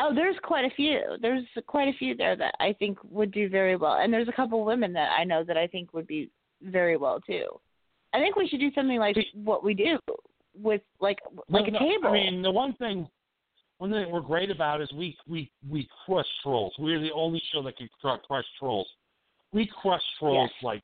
Oh, 0.00 0.14
there's 0.14 0.36
quite 0.42 0.64
a 0.64 0.74
few. 0.74 1.00
There's 1.20 1.44
quite 1.66 1.88
a 1.88 1.98
few 1.98 2.16
there 2.16 2.36
that 2.36 2.54
I 2.60 2.72
think 2.78 2.98
would 3.10 3.32
do 3.32 3.48
very 3.48 3.76
well, 3.76 3.94
and 3.94 4.12
there's 4.12 4.28
a 4.28 4.32
couple 4.32 4.64
women 4.64 4.92
that 4.92 5.10
I 5.18 5.24
know 5.24 5.42
that 5.44 5.56
I 5.56 5.66
think 5.66 5.92
would 5.92 6.06
be 6.06 6.30
very 6.62 6.96
well 6.96 7.20
too. 7.20 7.46
I 8.12 8.18
think 8.18 8.36
we 8.36 8.48
should 8.48 8.60
do 8.60 8.70
something 8.74 8.98
like 8.98 9.16
what 9.34 9.64
we 9.64 9.74
do 9.74 9.98
with 10.60 10.82
like 11.00 11.18
like 11.48 11.68
a 11.68 11.72
table. 11.72 12.08
I 12.08 12.12
mean, 12.12 12.42
the 12.42 12.50
one 12.50 12.74
thing, 12.74 13.08
one 13.78 13.90
thing 13.90 14.10
we're 14.10 14.20
great 14.20 14.50
about 14.50 14.80
is 14.80 14.90
we 14.92 15.16
we 15.26 15.50
we 15.68 15.88
crush 16.06 16.26
trolls. 16.42 16.74
We're 16.78 17.00
the 17.00 17.12
only 17.12 17.42
show 17.52 17.62
that 17.64 17.76
can 17.76 17.88
cru- 18.00 18.18
crush 18.18 18.46
trolls. 18.58 18.88
We 19.52 19.66
crush 19.82 20.02
trolls 20.18 20.50
Yes. 20.54 20.62
like 20.64 20.82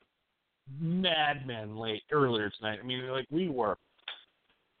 madmen 0.79 1.77
late 1.77 2.03
earlier 2.11 2.51
tonight. 2.57 2.79
I 2.81 2.85
mean, 2.85 3.07
like 3.07 3.27
we 3.31 3.49
were. 3.49 3.77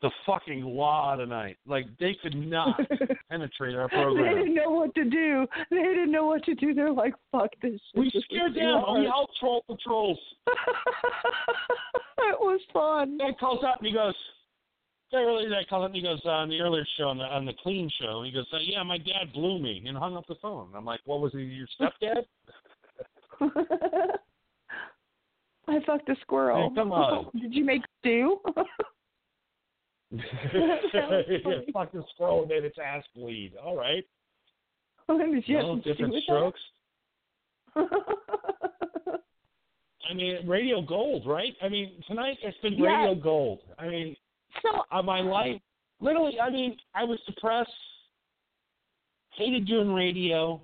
The 0.01 0.11
fucking 0.25 0.61
law 0.61 1.15
tonight. 1.15 1.57
Like 1.65 1.85
they 1.99 2.15
could 2.21 2.35
not 2.35 2.79
penetrate 3.29 3.75
our 3.75 3.89
program. 3.89 4.25
they 4.25 4.41
didn't 4.41 4.55
know 4.55 4.71
what 4.71 4.93
to 4.95 5.05
do. 5.05 5.47
They 5.71 5.77
didn't 5.77 6.11
know 6.11 6.25
what 6.25 6.43
to 6.45 6.55
do. 6.55 6.73
They're 6.73 6.91
like, 6.91 7.13
"Fuck 7.31 7.51
this." 7.61 7.79
We 7.95 8.11
This 8.13 8.23
scared 8.25 8.55
them. 8.55 8.83
We 8.93 9.07
out 9.07 9.29
troll 9.39 9.63
patrols. 9.67 10.19
it 10.47 12.39
was 12.39 12.59
fun. 12.73 13.17
Guy 13.17 13.31
calls 13.39 13.63
up 13.63 13.79
and 13.79 13.87
he 13.87 13.93
goes, 13.93 14.15
guy 15.11 15.21
really 15.21 15.47
that 15.49 15.69
calls 15.69 15.83
up 15.83 15.87
and 15.87 15.95
he 15.95 16.01
goes 16.01 16.19
uh, 16.25 16.29
on 16.29 16.49
the 16.49 16.59
earlier 16.59 16.85
show 16.97 17.05
on 17.05 17.17
the 17.17 17.23
on 17.23 17.45
the 17.45 17.53
clean 17.63 17.89
show. 18.01 18.23
He 18.23 18.31
goes, 18.31 18.45
uh, 18.53 18.57
yeah, 18.61 18.83
my 18.83 18.97
dad 18.97 19.33
blew 19.33 19.59
me 19.59 19.83
and 19.87 19.97
hung 19.97 20.17
up 20.17 20.27
the 20.27 20.35
phone. 20.41 20.69
I'm 20.75 20.85
like, 20.85 20.99
what 21.05 21.21
was 21.21 21.31
he? 21.31 21.39
Your 21.39 21.67
stepdad? 21.79 22.25
I 25.67 25.79
fucked 25.85 26.09
a 26.09 26.15
squirrel. 26.21 26.69
Hey, 26.69 26.75
come 26.75 26.91
on. 26.91 27.31
Did 27.39 27.53
you 27.53 27.65
make 27.65 27.81
stew? 27.99 28.39
Fucking 31.73 32.03
squirrel 32.13 32.45
made 32.47 32.63
its 32.63 32.77
ass 32.83 33.03
bleed. 33.15 33.53
All 33.63 33.75
right. 33.75 34.03
Did 35.07 35.43
you 35.47 35.57
No 35.57 35.79
different 35.79 36.15
strokes. 36.23 36.59
I 40.09 40.13
mean, 40.13 40.47
radio 40.47 40.81
gold, 40.81 41.25
right? 41.27 41.53
I 41.61 41.69
mean, 41.69 42.03
tonight 42.07 42.37
it's 42.43 42.57
been 42.59 42.73
Yes. 42.73 42.81
radio 42.83 43.15
gold. 43.15 43.59
I 43.79 43.87
mean, 43.87 44.15
so 44.61 44.83
on 44.91 45.05
my 45.05 45.19
life, 45.21 45.59
literally. 45.99 46.39
I 46.39 46.49
mean, 46.49 46.77
I 46.93 47.03
was 47.03 47.19
depressed, 47.25 47.71
hated 49.31 49.67
doing 49.67 49.93
radio. 49.93 50.61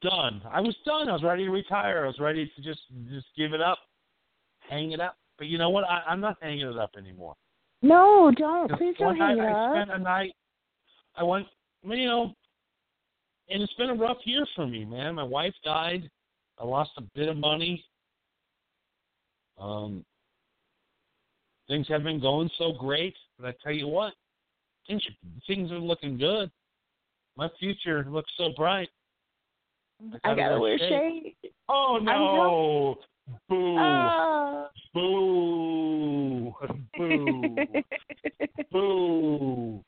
Done. 0.00 0.42
I 0.50 0.60
was 0.60 0.74
done. 0.86 1.08
I 1.08 1.12
was 1.12 1.22
ready 1.22 1.44
to 1.44 1.50
retire. 1.50 2.04
I 2.04 2.06
was 2.06 2.18
ready 2.18 2.50
to 2.56 2.62
just 2.62 2.80
just 3.10 3.26
give 3.36 3.52
it 3.52 3.60
up, 3.60 3.78
hang 4.70 4.92
it 4.92 5.00
up. 5.00 5.16
But 5.38 5.48
you 5.48 5.58
know 5.58 5.70
what? 5.70 5.84
I, 5.84 6.02
I'm 6.08 6.20
not 6.20 6.36
hanging 6.40 6.66
it 6.66 6.78
up 6.78 6.92
anymore. 6.96 7.34
no, 7.82 8.32
don't. 8.36 8.70
Please 8.78 8.94
don't 8.98 9.16
hang 9.16 9.38
it 9.38 9.42
I 9.42 9.74
spent 9.74 10.00
a 10.00 10.02
night. 10.02 10.32
I 11.16 11.22
went, 11.22 11.46
you 11.82 12.06
know, 12.06 12.34
and 13.48 13.62
it's 13.62 13.74
been 13.74 13.90
a 13.90 13.94
rough 13.94 14.18
year 14.24 14.46
for 14.56 14.66
me, 14.66 14.84
man. 14.84 15.14
My 15.14 15.22
wife 15.22 15.54
died. 15.64 16.08
I 16.58 16.64
lost 16.64 16.90
a 16.96 17.02
bit 17.14 17.28
of 17.28 17.36
money. 17.36 17.84
Um, 19.58 20.04
things 21.68 21.86
have 21.88 22.02
been 22.02 22.20
going 22.20 22.50
so 22.58 22.72
great, 22.72 23.14
but 23.38 23.48
I 23.48 23.54
tell 23.62 23.72
you 23.72 23.88
what, 23.88 24.14
things 24.86 25.02
things 25.46 25.70
are 25.70 25.78
looking 25.78 26.18
good. 26.18 26.50
My 27.36 27.48
future 27.58 28.06
looks 28.08 28.30
so 28.36 28.50
bright. 28.56 28.88
I 30.02 30.18
gotta 30.18 30.36
gotta 30.36 30.60
wear 30.60 30.78
wear 30.78 30.78
shade. 30.78 31.34
Oh 31.68 31.98
no! 32.00 32.96
Boo! 33.48 33.76
Ah. 33.78 34.68
Boo! 34.92 36.54
Boo! 36.98 37.56
Boo! 38.70 39.84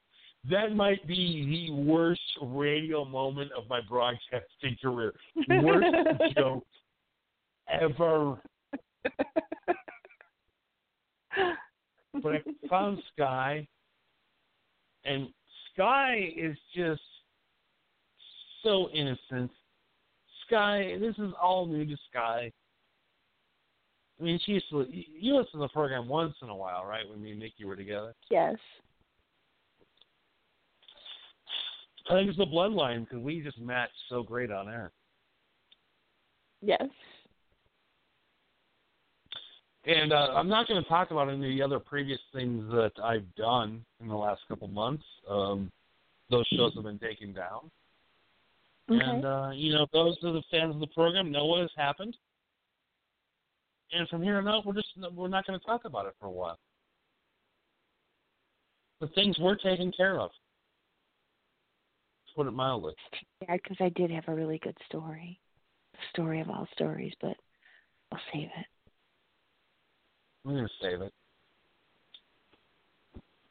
That 0.51 0.77
might 0.77 1.07
be 1.07 1.69
the 1.69 1.75
worst 1.75 2.21
radio 2.43 3.05
moment 3.05 3.51
of 3.53 3.69
my 3.69 3.81
broadcasting 3.89 4.77
career. 4.81 5.13
Worst 5.49 5.87
joke 6.37 6.67
ever. 7.69 8.41
But 12.23 12.33
I 12.33 12.43
found 12.69 13.03
Sky, 13.13 13.67
and 15.05 15.29
Sky 15.73 16.33
is 16.37 16.57
just 16.75 17.03
so 18.63 18.89
innocent. 18.95 19.51
Sky, 20.47 20.97
this 21.01 21.15
is 21.19 21.33
all 21.41 21.67
new 21.67 21.85
to 21.85 21.97
Sky. 22.11 22.51
I 24.19 24.25
mean, 24.25 24.41
she 24.45 24.53
used 24.53 24.71
to. 24.71 24.87
You 24.91 25.37
listen 25.37 25.53
to 25.53 25.59
the 25.59 25.69
program 25.69 26.09
once 26.09 26.35
in 26.43 26.49
a 26.49 26.57
while, 26.57 26.85
right? 26.85 27.09
When 27.09 27.23
me 27.23 27.33
and 27.33 27.41
Nikki 27.41 27.65
were 27.65 27.77
together. 27.77 28.15
yes. 28.31 28.57
I 32.09 32.13
think 32.15 32.29
it's 32.29 32.39
the 32.39 32.47
bloodline 32.47 33.01
because 33.01 33.19
we 33.19 33.41
just 33.41 33.59
match 33.59 33.91
so 34.09 34.23
great 34.23 34.53
on 34.53 34.69
air. 34.69 34.93
Yes. 36.63 36.85
And 39.85 40.13
uh, 40.13 40.29
I'm 40.35 40.49
not 40.49 40.69
going 40.69 40.83
to 40.83 40.89
talk 40.89 41.11
about 41.11 41.29
any 41.29 41.37
of 41.37 41.57
the 41.57 41.63
other 41.63 41.81
previous 41.81 42.19
things 42.33 42.65
that 42.71 42.93
I've 43.03 43.33
done 43.37 43.85
in 44.01 44.09
the 44.09 44.15
last 44.15 44.43
couple 44.49 44.69
months. 44.69 45.05
Um, 45.29 45.71
those 46.31 46.47
shows 46.57 46.75
have 46.75 46.85
been 46.85 46.99
taken 46.99 47.33
down. 47.33 47.71
Okay. 48.91 49.05
And, 49.05 49.25
uh, 49.25 49.51
you 49.55 49.73
know, 49.73 49.87
those 49.93 50.17
are 50.25 50.33
the 50.33 50.43
fans 50.51 50.75
of 50.75 50.81
the 50.81 50.87
program 50.89 51.31
know 51.31 51.47
what 51.47 51.61
has 51.61 51.71
happened. 51.77 52.17
And 53.93 54.09
from 54.09 54.23
here 54.23 54.39
on 54.39 54.49
out, 54.49 54.67
we're 54.67 54.75
just 54.75 54.89
we're 55.15 55.29
not 55.29 55.47
going 55.47 55.59
to 55.59 55.65
talk 55.65 55.83
about 55.85 56.07
it 56.07 56.15
for 56.21 56.27
a 56.27 56.31
while. 56.31 56.59
The 59.01 59.09
things 59.09 59.39
were 59.39 59.57
taken 59.57 59.93
care 59.93 60.19
of. 60.19 60.31
To 62.29 62.35
put 62.35 62.47
it 62.47 62.53
mildly. 62.53 62.95
yeah, 63.43 63.57
because 63.57 63.77
I 63.81 63.91
did 63.91 64.11
have 64.11 64.25
a 64.29 64.35
really 64.35 64.59
good 64.59 64.77
story. 64.89 65.39
Story 66.13 66.41
of 66.41 66.51
all 66.51 66.67
stories, 66.75 67.13
but 67.21 67.37
I'll 68.13 68.21
save 68.33 68.45
it. 68.45 68.67
I'm 70.45 70.53
going 70.53 70.67
to 70.67 70.73
save 70.81 71.03
it. 71.03 71.13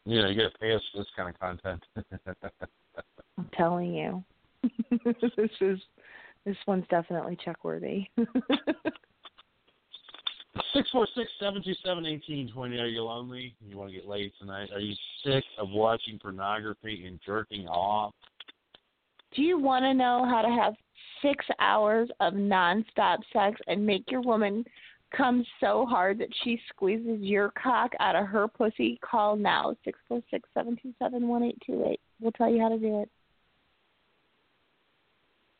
You 0.05 0.21
know, 0.21 0.29
you 0.29 0.35
got 0.35 0.53
to 0.53 0.59
pay 0.59 0.73
us 0.73 0.81
for 0.91 0.99
this 0.99 1.07
kind 1.15 1.29
of 1.29 1.39
content. 1.39 1.83
I'm 3.37 3.49
telling 3.57 3.93
you. 3.93 4.23
this 5.03 5.51
is 5.61 5.79
this 6.45 6.57
one's 6.67 6.85
definitely 6.89 7.37
check 7.43 7.63
worthy. 7.63 8.05
Six 10.73 10.89
four 10.89 11.07
six 11.15 11.29
seven 11.39 11.61
two 11.63 11.73
seven 11.85 12.05
eighteen 12.05 12.51
twenty. 12.51 12.79
Are 12.79 12.87
you 12.87 13.03
lonely? 13.03 13.55
You 13.61 13.77
want 13.77 13.91
to 13.91 13.95
get 13.95 14.07
laid 14.07 14.31
tonight? 14.39 14.69
Are 14.73 14.79
you 14.79 14.95
sick 15.23 15.43
of 15.57 15.69
watching 15.69 16.17
pornography 16.19 17.05
and 17.05 17.19
jerking 17.25 17.67
off? 17.67 18.13
Do 19.35 19.41
you 19.41 19.59
want 19.59 19.83
to 19.83 19.93
know 19.93 20.25
how 20.29 20.41
to 20.41 20.49
have 20.49 20.73
six 21.21 21.45
hours 21.59 22.09
of 22.21 22.33
nonstop 22.33 23.17
sex 23.33 23.59
and 23.67 23.85
make 23.85 24.09
your 24.09 24.21
woman 24.21 24.63
come 25.15 25.45
so 25.59 25.85
hard 25.85 26.19
that 26.19 26.29
she 26.43 26.59
squeezes 26.69 27.19
your 27.21 27.51
cock 27.61 27.91
out 27.99 28.15
of 28.15 28.27
her 28.27 28.47
pussy? 28.47 28.97
Call 29.01 29.35
now 29.35 29.75
six 29.83 29.99
four 30.07 30.21
six 30.31 30.47
seven 30.53 30.77
two 30.81 30.93
seven 30.99 31.27
one 31.27 31.43
eight 31.43 31.57
two 31.65 31.85
eight. 31.85 31.99
We'll 32.21 32.31
tell 32.31 32.49
you 32.49 32.61
how 32.61 32.69
to 32.69 32.77
do 32.77 33.01
it. 33.01 33.09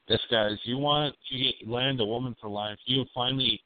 This 0.08 0.22
guys, 0.30 0.58
you 0.64 0.78
want 0.78 1.16
to 1.32 1.38
get 1.38 1.68
land 1.68 2.00
a 2.00 2.06
woman 2.06 2.36
for 2.40 2.50
life. 2.50 2.78
You 2.86 3.06
finally 3.14 3.60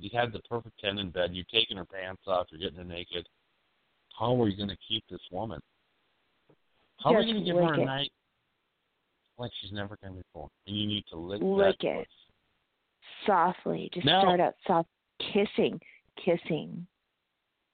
you 0.00 0.10
had 0.12 0.32
the 0.32 0.40
perfect 0.40 0.78
ten 0.80 0.98
in 0.98 1.10
bed. 1.10 1.30
You're 1.32 1.44
taking 1.52 1.76
her 1.76 1.84
pants 1.84 2.22
off. 2.26 2.46
You're 2.50 2.60
getting 2.60 2.78
her 2.78 2.84
naked. 2.84 3.28
How 4.18 4.40
are 4.40 4.48
you 4.48 4.56
going 4.56 4.68
to 4.68 4.76
keep 4.86 5.04
this 5.08 5.20
woman? 5.30 5.60
How 6.98 7.14
are 7.14 7.22
you 7.22 7.32
going 7.32 7.44
to 7.44 7.50
give 7.52 7.56
her 7.56 7.74
a 7.74 7.80
it. 7.80 7.84
night 7.84 8.10
like 9.38 9.50
she's 9.60 9.72
never 9.72 9.96
done 10.02 10.16
before? 10.16 10.50
And 10.66 10.76
you 10.76 10.86
need 10.86 11.04
to 11.10 11.16
lick, 11.16 11.40
Lick 11.42 11.78
that 11.80 12.00
it. 12.00 12.08
Softly. 13.26 13.90
Just 13.94 14.06
Now- 14.06 14.22
start 14.22 14.40
out 14.40 14.54
soft 14.66 14.88
kissing, 15.32 15.80
kissing, 16.22 16.86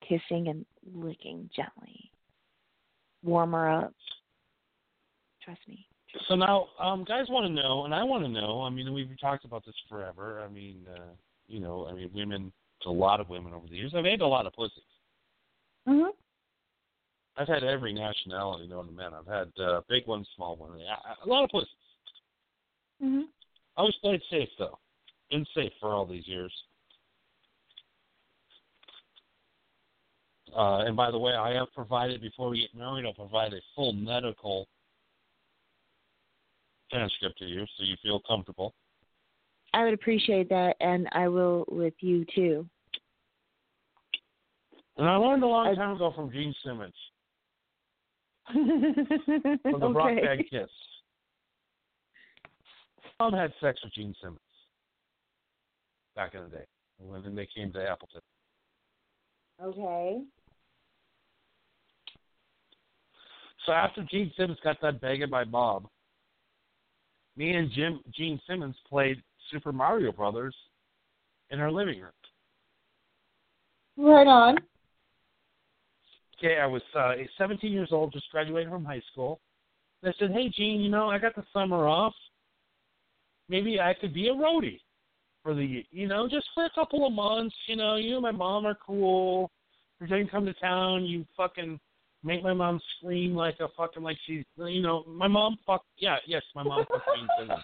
kissing 0.09 0.49
and 0.49 0.65
licking 0.95 1.51
gently. 1.55 2.11
Warm 3.23 3.53
her 3.53 3.69
up. 3.69 3.93
Trust 5.43 5.61
me. 5.69 5.87
So 6.29 6.35
now, 6.35 6.69
um, 6.81 7.05
guys 7.05 7.27
want 7.29 7.47
to 7.47 7.53
know, 7.53 7.85
and 7.85 7.95
I 7.95 8.03
want 8.03 8.25
to 8.25 8.29
know. 8.29 8.63
I 8.63 8.71
mean, 8.71 8.93
we've 8.95 9.09
talked 9.21 9.45
about 9.45 9.65
this 9.67 9.75
forever. 9.89 10.41
I 10.41 10.49
mean, 10.49 10.87
uh, 10.91 11.13
you 11.49 11.61
know, 11.61 11.87
I 11.89 11.93
mean, 11.93 12.11
women, 12.15 12.53
a 12.87 12.91
lot 12.91 13.21
of 13.21 13.29
women 13.29 13.53
over 13.53 13.67
the 13.67 13.77
years. 13.77 13.93
I've 13.97 14.05
had 14.05 14.21
a 14.21 14.27
lot 14.27 14.47
of 14.47 14.53
pussies. 14.53 14.85
Mhm. 15.89 16.13
I've 17.37 17.49
had 17.49 17.65
every 17.65 17.93
nationality 17.93 18.67
known 18.67 18.87
to 18.87 18.93
men. 18.93 19.13
I've 19.13 19.27
had 19.27 19.53
uh, 19.59 19.83
big 19.89 20.07
ones, 20.07 20.29
small 20.37 20.57
ones, 20.57 20.81
a 20.81 21.25
a 21.25 21.29
lot 21.29 21.45
of 21.45 21.51
pussies. 21.51 21.69
Mhm. 23.03 23.29
I 23.77 23.81
always 23.81 23.97
played 23.97 24.23
safe 24.31 24.49
though, 24.59 24.79
been 25.31 25.45
safe 25.55 25.73
for 25.81 25.95
all 25.95 26.07
these 26.07 26.27
years. 26.27 26.53
Uh, 30.55 30.79
and 30.87 30.97
by 30.97 31.11
the 31.11 31.19
way, 31.19 31.35
I 31.35 31.53
have 31.55 31.73
provided 31.75 32.21
before 32.21 32.49
we 32.49 32.61
get 32.61 32.75
married, 32.75 33.05
I'll 33.05 33.13
provide 33.13 33.53
a 33.53 33.61
full 33.75 33.93
medical 33.93 34.69
transcript 36.91 37.39
to 37.39 37.45
you, 37.45 37.67
so 37.77 37.83
you 37.83 37.97
feel 38.03 38.21
comfortable. 38.21 38.75
I 39.77 39.85
would 39.85 39.93
appreciate 39.93 40.49
that, 40.49 40.75
and 40.81 41.07
I 41.13 41.29
will 41.29 41.67
with 41.69 41.93
you 42.01 42.25
too. 42.35 42.67
And 44.97 45.07
I 45.07 45.17
learned 45.17 45.43
a 45.43 45.47
long 45.47 45.75
time 45.75 45.97
ago 45.97 46.15
from 46.17 46.33
Gene 46.33 46.55
Simmons, 46.65 46.95
from 48.53 49.81
the 49.81 49.91
Rock 49.91 50.13
okay. 50.13 50.25
Band 50.25 50.45
Kiss. 50.51 50.71
Tom 53.19 53.35
had 53.35 53.53
sex 53.61 53.79
with 53.85 53.93
Gene 53.93 54.15
Simmons 54.23 54.41
back 56.15 56.35
in 56.35 56.45
the 56.45 56.49
day 56.49 56.65
when 56.99 57.35
they 57.35 57.47
came 57.55 57.71
to 57.75 57.87
Appleton. 57.87 58.23
Okay. 59.63 60.23
So 63.67 63.73
after 63.73 64.07
Gene 64.11 64.33
Simmons 64.39 64.59
got 64.65 64.81
done 64.81 64.99
begging 65.03 65.29
by 65.29 65.45
Bob, 65.45 65.87
me 67.37 67.53
and 67.53 67.71
Jim 67.73 68.01
Gene 68.15 68.41
Simmons 68.49 68.77
played 68.89 69.23
Super 69.51 69.73
Mario 69.73 70.13
Brothers 70.13 70.55
in 71.51 71.61
our 71.61 71.71
living 71.71 72.01
room. 72.01 72.13
Right 73.97 74.27
on. 74.27 74.59
Okay, 76.39 76.59
I 76.61 76.67
was 76.67 76.83
uh, 76.95 77.15
17 77.39 77.73
years 77.73 77.89
old, 77.93 78.13
just 78.13 78.31
graduating 78.31 78.71
from 78.71 78.85
high 78.85 79.03
school. 79.11 79.41
And 80.03 80.13
I 80.13 80.19
said, 80.19 80.33
"Hey, 80.33 80.51
Gene, 80.51 80.83
you 80.83 80.91
know, 80.91 81.09
I 81.09 81.19
got 81.19 81.35
the 81.35 81.45
summer 81.53 81.87
off. 81.87 82.15
Maybe 83.49 83.81
I 83.81 83.95
could 83.95 84.13
be 84.13 84.29
a 84.29 84.33
roadie 84.33 84.81
for 85.43 85.55
the, 85.55 85.85
you 85.91 86.09
know, 86.09 86.29
just 86.29 86.47
for 86.55 86.65
a 86.65 86.71
couple 86.75 87.07
of 87.07 87.13
months. 87.13 87.55
You 87.69 87.77
know, 87.77 87.97
you 87.97 88.15
and 88.15 88.23
my 88.23 88.33
mom 88.33 88.67
are 88.67 88.77
cool. 88.85 89.51
If 90.01 90.11
you 90.11 90.27
come 90.31 90.45
to 90.45 90.53
town, 90.55 91.05
you 91.05 91.25
fucking 91.37 91.81
make 92.23 92.43
my 92.43 92.53
mom 92.53 92.81
scream 92.99 93.35
like 93.35 93.57
a 93.61 93.69
fucking 93.77 94.03
like 94.03 94.19
she's, 94.27 94.45
you 94.59 94.83
know, 94.83 95.05
my 95.07 95.29
mom 95.29 95.57
fuck. 95.65 95.85
Yeah, 95.97 96.17
yes, 96.27 96.43
my 96.55 96.65
mom 96.65 96.85
fucking 96.89 97.29
Gene 97.39 97.57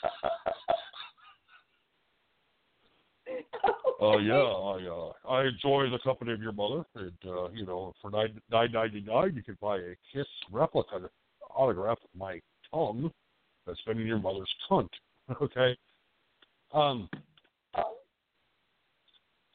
Oh 3.64 3.91
uh, 4.02 4.18
yeah, 4.18 4.34
I 4.34 4.88
uh, 4.88 5.12
I 5.32 5.44
enjoy 5.44 5.88
the 5.88 5.98
company 6.02 6.32
of 6.32 6.42
your 6.42 6.52
mother, 6.52 6.84
and 6.96 7.12
uh, 7.24 7.50
you 7.50 7.64
know, 7.64 7.94
for 8.02 8.10
nine 8.10 8.40
nine 8.50 8.72
ninety 8.72 9.00
nine, 9.00 9.34
you 9.36 9.42
can 9.42 9.56
buy 9.60 9.76
a 9.76 9.94
Kiss 10.12 10.26
replica 10.50 11.08
autograph 11.54 11.98
with 12.02 12.20
my 12.20 12.40
tongue 12.72 13.12
that's 13.66 13.80
been 13.82 14.00
in 14.00 14.06
your 14.06 14.18
mother's 14.18 14.52
cunt. 14.68 14.88
okay. 15.42 15.76
Um. 16.74 17.08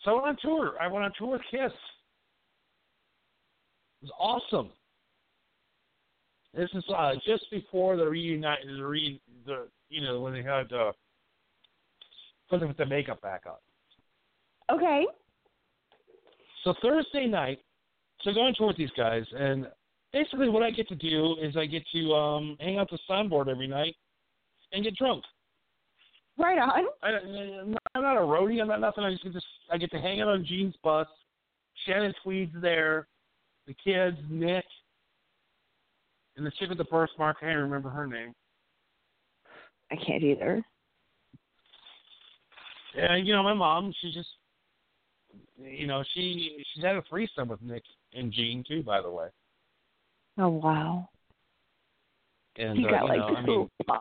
So 0.04 0.12
I 0.12 0.14
went 0.14 0.28
on 0.28 0.38
tour. 0.42 0.74
I 0.80 0.88
went 0.88 1.04
on 1.04 1.12
tour 1.18 1.32
with 1.32 1.42
Kiss. 1.52 1.74
It 4.02 4.10
was 4.10 4.12
awesome. 4.20 4.70
This 6.54 6.70
is 6.74 6.84
uh, 6.96 7.14
just 7.26 7.52
before 7.52 7.98
the 7.98 8.08
reunite, 8.08 8.60
the 8.66 8.82
re, 8.82 9.20
the 9.46 9.68
you 9.90 10.02
know 10.02 10.22
when 10.22 10.32
they 10.32 10.44
had 10.44 10.72
uh, 10.72 10.94
put 12.50 12.62
the 12.78 12.86
makeup 12.86 13.22
back 13.22 13.44
on. 13.46 13.56
Okay. 14.72 15.06
So 16.64 16.74
Thursday 16.82 17.28
night, 17.28 17.60
so 18.22 18.34
going 18.34 18.54
tour 18.58 18.68
with 18.68 18.78
these 18.78 18.92
guys, 18.98 19.24
and 19.38 19.68
basically 20.12 20.50
what 20.50 20.64
I 20.64 20.72
get 20.72 20.88
to 20.90 20.96
do 20.96 21.38
is 21.42 21.56
I 21.56 21.66
get 21.66 21.84
to 21.94 22.14
um 22.14 22.58
hang 22.60 22.78
out 22.78 22.90
the 22.90 23.00
soundboard 23.10 23.48
every 23.48 23.68
night 23.68 23.96
and 24.74 24.84
get 24.84 24.96
drunk. 24.96 25.24
Right 26.38 26.58
on. 26.58 26.86
I, 27.02 27.10
I'm 27.96 28.04
not 28.04 28.18
a 28.18 28.22
roadie. 28.22 28.62
I'm 28.62 28.68
not 28.68 28.82
nothing. 28.82 29.04
I 29.04 29.12
just 29.12 29.24
get 29.24 29.34
to 29.34 29.42
I 29.72 29.78
get 29.78 29.92
to 29.92 30.00
hang 30.00 30.22
out 30.22 30.28
on 30.28 30.46
Gene's 30.46 30.76
bus. 30.84 31.08
Shannon 31.86 32.14
Tweed's 32.24 32.54
there. 32.62 33.08
The 33.66 33.74
kids, 33.74 34.18
Nick, 34.30 34.66
and 36.38 36.46
the 36.46 36.52
chick 36.52 36.70
with 36.70 36.78
the 36.78 36.86
birthmark. 36.86 37.38
I 37.42 37.46
can't 37.46 37.60
remember 37.60 37.90
her 37.90 38.08
name. 38.08 38.34
I 39.92 39.96
can't 39.96 40.24
either. 40.24 40.64
And 42.98 43.28
you 43.28 43.34
know, 43.34 43.44
my 43.44 43.54
mom, 43.54 43.94
she's 44.02 44.14
just 44.14 44.30
you 45.58 45.88
know, 45.88 46.04
she 46.14 46.64
she's 46.74 46.84
had 46.84 46.96
a 46.96 47.04
threesome 47.10 47.50
with 47.50 47.62
Nick 47.62 47.84
and 48.14 48.32
Gene 48.32 48.64
too, 48.68 48.84
by 48.84 49.02
the 49.02 49.10
way. 49.10 49.28
Oh 50.38 50.50
wow. 50.50 51.10
And 52.58 52.80
you 52.80 52.88
uh, 52.88 52.92
got 52.92 53.02
you 53.04 53.08
like 53.08 53.18
know, 53.18 53.36
I 53.36 53.42
mean, 53.42 53.70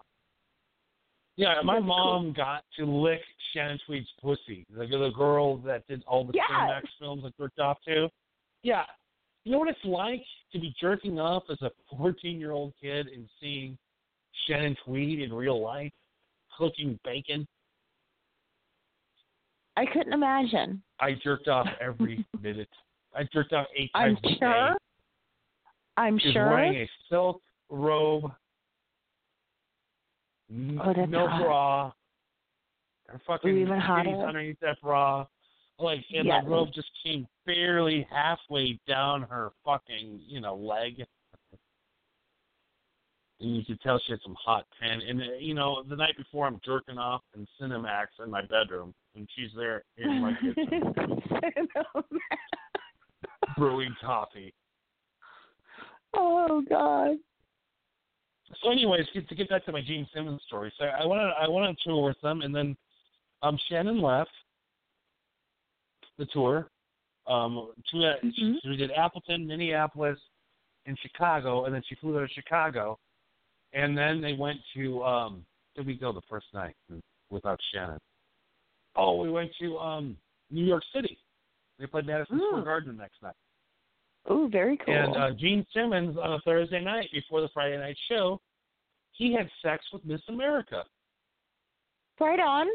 yeah, 1.37 1.55
my 1.63 1.75
That's 1.75 1.87
mom 1.87 2.25
cool. 2.25 2.33
got 2.33 2.65
to 2.79 2.87
lick 2.87 3.21
Shannon 3.53 3.79
Tweed's 3.87 4.09
pussy, 4.23 4.67
the 4.71 4.87
the 4.87 5.11
girl 5.17 5.59
that 5.59 5.87
did 5.87 6.03
all 6.07 6.25
the 6.25 6.33
Yes. 6.35 6.47
Cinemax 6.51 6.83
films 6.99 7.23
I 7.27 7.31
jerked 7.39 7.59
off 7.59 7.79
to. 7.87 8.09
Yeah, 8.63 8.85
you 9.45 9.53
know 9.53 9.59
what 9.59 9.69
it's 9.69 9.79
like 9.85 10.25
to 10.53 10.59
be 10.59 10.75
jerking 10.81 11.21
off 11.21 11.45
as 11.51 11.61
a 11.63 11.71
14 11.97 12.39
year 12.41 12.53
old 12.53 12.73
kid 12.81 13.07
and 13.09 13.29
seeing 13.41 13.79
Shannon 14.47 14.77
Tweed 14.85 15.21
in 15.21 15.33
real 15.33 15.61
life 15.63 15.93
cooking 16.57 16.99
bacon. 17.05 17.47
I 19.77 19.85
couldn't 19.87 20.13
imagine. 20.13 20.83
I 21.01 21.13
jerked 21.23 21.49
off 21.49 21.67
every 21.81 22.25
minute. 22.41 22.69
I 23.15 23.25
jerked 23.33 23.53
off 23.53 23.67
eight 23.77 23.91
I'm 23.95 24.17
times 24.17 24.19
a 24.25 24.29
day. 24.29 24.37
sure. 24.41 24.77
I'm 25.99 26.19
She's 26.19 26.33
sure. 26.33 26.49
wearing 26.51 26.77
a 26.83 26.91
silk 27.09 27.41
robe, 27.71 28.31
Oh, 30.49 30.93
that's 30.95 31.11
no 31.11 31.27
hot. 31.27 31.43
bra. 31.43 31.93
Her 33.09 33.21
fucking 33.27 33.57
even 33.59 33.81
hotter. 33.81 34.11
underneath 34.11 34.61
that 34.61 34.81
bra. 34.81 35.27
Like, 35.79 36.05
and 36.15 36.27
Yes. 36.27 36.45
the 36.45 36.51
robe 36.51 36.69
just 36.75 36.89
came 37.05 37.27
barely 37.47 38.07
halfway 38.11 38.79
down 38.87 39.23
her 39.23 39.51
fucking, 39.65 40.21
you 40.27 40.41
know, 40.41 40.55
leg. 40.55 41.05
And 43.41 43.55
you 43.57 43.65
could 43.65 43.81
tell 43.83 43.99
she 44.07 44.13
had 44.13 44.21
some 44.23 44.37
hot 44.43 44.65
pan. 44.81 45.01
And, 45.07 45.21
uh, 45.21 45.25
you 45.39 45.53
know, 45.53 45.83
the 45.89 45.97
night 45.97 46.17
before 46.17 46.47
I'm 46.47 46.61
jerking 46.65 46.97
off 46.97 47.21
in 47.35 47.47
Cinemax 47.61 48.07
in 48.25 48.31
my 48.31 48.41
bedroom, 48.43 48.95
and 49.15 49.29
she's 49.37 49.51
there 49.55 49.85
in 49.99 50.21
my 50.23 50.33
kitchen 50.41 50.95
brewing 53.57 53.95
coffee. 54.01 54.55
oh 56.15 56.63
God. 56.69 57.17
so 58.63 58.71
anyways, 58.71 59.07
to 59.13 59.35
get 59.35 59.49
back 59.49 59.65
to 59.67 59.73
my 59.73 59.83
Gene 59.83 60.07
Simmons 60.15 60.41
story. 60.47 60.73
So 60.79 60.87
I 60.87 61.05
went 61.05 61.21
on, 61.21 61.33
I 61.39 61.49
went 61.49 61.67
on 61.67 61.77
tour 61.85 62.05
with 62.05 62.21
them, 62.23 62.41
and 62.43 62.55
then 62.55 62.77
um, 63.43 63.59
Shannon 63.69 64.01
left 64.01 64.31
the 66.19 66.27
tour. 66.27 66.71
Um, 67.27 67.73
to, 67.91 67.99
uh, 68.05 68.15
Mhm. 68.23 68.33
she, 68.63 68.69
we 68.69 68.77
did 68.77 68.93
Appleton, 68.93 69.47
Minneapolis, 69.47 70.19
and 70.87 70.97
Chicago, 71.01 71.65
and 71.65 71.75
then 71.75 71.83
she 71.89 71.97
flew 71.97 72.19
to 72.21 72.33
Chicago, 72.33 72.99
and 73.73 73.97
then 73.97 74.21
they 74.21 74.33
went 74.35 74.59
to. 74.75 75.03
Um, 75.05 75.45
did 75.75 75.87
we 75.87 75.95
go 75.95 76.13
the 76.13 76.23
first 76.29 76.47
night 76.55 76.75
without 77.31 77.61
Shannon? 77.73 77.99
Oh, 78.97 79.17
we 79.17 79.31
went 79.31 79.51
to 79.61 79.77
um, 79.79 80.17
New 80.51 80.65
York 80.65 80.83
City. 80.95 81.19
They 81.79 81.87
played 81.87 82.07
Madison 82.07 82.39
Square 82.39 82.63
Mm. 82.63 82.65
Garden 82.65 82.97
the 82.97 83.03
next 83.03 83.23
night. 83.23 83.35
Oh, 84.29 84.49
very 84.51 84.79
cool. 84.79 84.95
And 84.95 85.17
uh, 85.17 85.31
Gene 85.39 85.67
Simmons 85.75 86.17
on 86.17 86.33
a 86.33 86.41
Thursday 86.41 86.83
night 86.83 87.09
before 87.13 87.43
the 87.43 87.49
Friday 87.53 87.77
night 87.77 87.97
show, 88.09 88.41
he 89.13 89.35
had 89.35 89.49
sex 89.63 89.85
with 89.93 90.05
Miss 90.05 90.23
America. 90.29 90.83
right 92.19 92.41
on. 92.41 92.67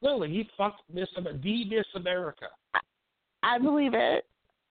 Literally, 0.00 0.30
he 0.30 0.48
fucked 0.56 0.82
Miss 0.92 1.08
the 1.14 1.22
Miss 1.22 1.86
America. 1.94 2.46
I 3.42 3.58
believe 3.58 3.94
it. 3.94 4.24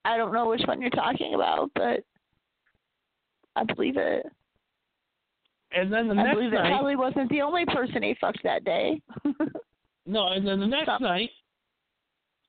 I 0.04 0.16
don't 0.16 0.32
know 0.32 0.48
which 0.48 0.62
one 0.66 0.80
you're 0.80 0.90
talking 0.90 1.34
about, 1.34 1.70
but 1.74 2.04
I 3.56 3.64
believe 3.64 3.96
it. 3.96 4.26
And 5.74 5.92
then 5.92 6.06
the 6.08 6.14
I 6.14 6.22
next 6.24 6.34
believe 6.36 6.52
it 6.52 6.56
night, 6.56 6.68
probably 6.70 6.96
wasn't 6.96 7.30
the 7.30 7.40
only 7.42 7.64
person 7.66 8.02
he 8.02 8.14
fucked 8.20 8.42
that 8.44 8.64
day. 8.64 9.00
no, 10.06 10.28
and 10.28 10.46
then 10.46 10.60
the 10.60 10.66
next 10.66 10.84
Stop. 10.84 11.00
night, 11.00 11.30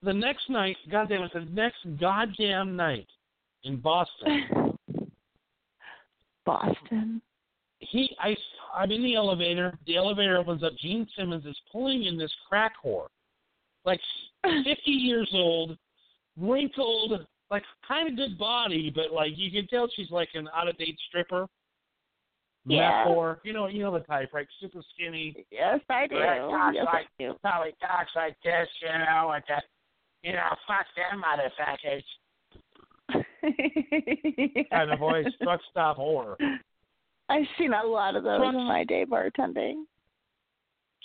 the 0.02 0.14
next 0.14 0.50
night, 0.50 0.76
goddamn 0.92 1.24
it, 1.24 1.32
the 1.34 1.46
next 1.52 1.78
goddamn 2.00 2.76
night 2.76 3.08
in 3.64 3.78
Boston, 3.78 4.76
Boston. 6.46 7.22
he, 7.80 8.16
I, 8.22 8.36
I'm 8.76 8.92
in 8.92 9.02
the 9.04 9.16
elevator. 9.16 9.78
The 9.88 9.96
elevator 9.96 10.38
opens 10.38 10.64
up. 10.64 10.74
Gene 10.82 11.08
Simmons 11.18 11.46
is 11.46 11.58
pulling 11.72 12.04
in 12.04 12.18
this 12.18 12.34
crack 12.50 12.74
whore, 12.84 13.08
like 13.86 14.02
50 14.44 14.74
years 14.92 15.30
old, 15.34 15.78
wrinkled, 16.38 17.26
like 17.54 17.64
kind 17.88 18.10
of 18.10 18.16
good 18.18 18.38
body, 18.38 18.92
but 18.94 19.12
like 19.14 19.32
you 19.36 19.52
can 19.52 19.68
tell 19.68 19.88
she's 19.96 20.10
like 20.10 20.30
an 20.34 20.50
out 20.56 20.68
of 20.68 20.76
date 20.78 20.98
stripper. 21.08 21.46
Yeah. 22.66 23.04
Meth 23.06 23.08
whore. 23.16 23.38
You 23.44 23.54
know, 23.54 23.68
you 23.68 23.84
know 23.84 23.94
the 23.94 24.00
type, 24.00 24.30
right? 24.34 24.48
Super 24.60 24.82
skinny. 24.94 25.46
Yes, 25.52 25.80
I 25.90 26.08
do. 26.08 26.16
Yes, 26.16 26.86
like- 26.86 26.96
I 26.96 27.04
do. 27.20 27.34
Probably 27.42 27.74
talks 27.80 28.12
like 28.16 28.36
this, 28.44 28.68
you 28.82 28.88
know, 28.88 29.26
like 29.28 29.44
that. 29.50 29.64
You 30.24 30.32
know, 30.34 30.50
fuck 30.66 30.86
them 30.96 31.22
motherfuckers. 31.22 32.04
Kind 34.72 34.92
of 34.92 35.00
voice, 35.00 35.28
truck 35.44 35.60
stop 35.70 35.98
whore. 35.98 36.36
I've 37.30 37.46
seen 37.58 37.74
a 37.74 37.86
lot 37.86 38.16
of 38.16 38.24
those 38.24 38.40
Truck- 38.40 38.54
in 38.56 38.64
my 38.64 38.84
day 38.86 39.06
bartending. 39.06 39.84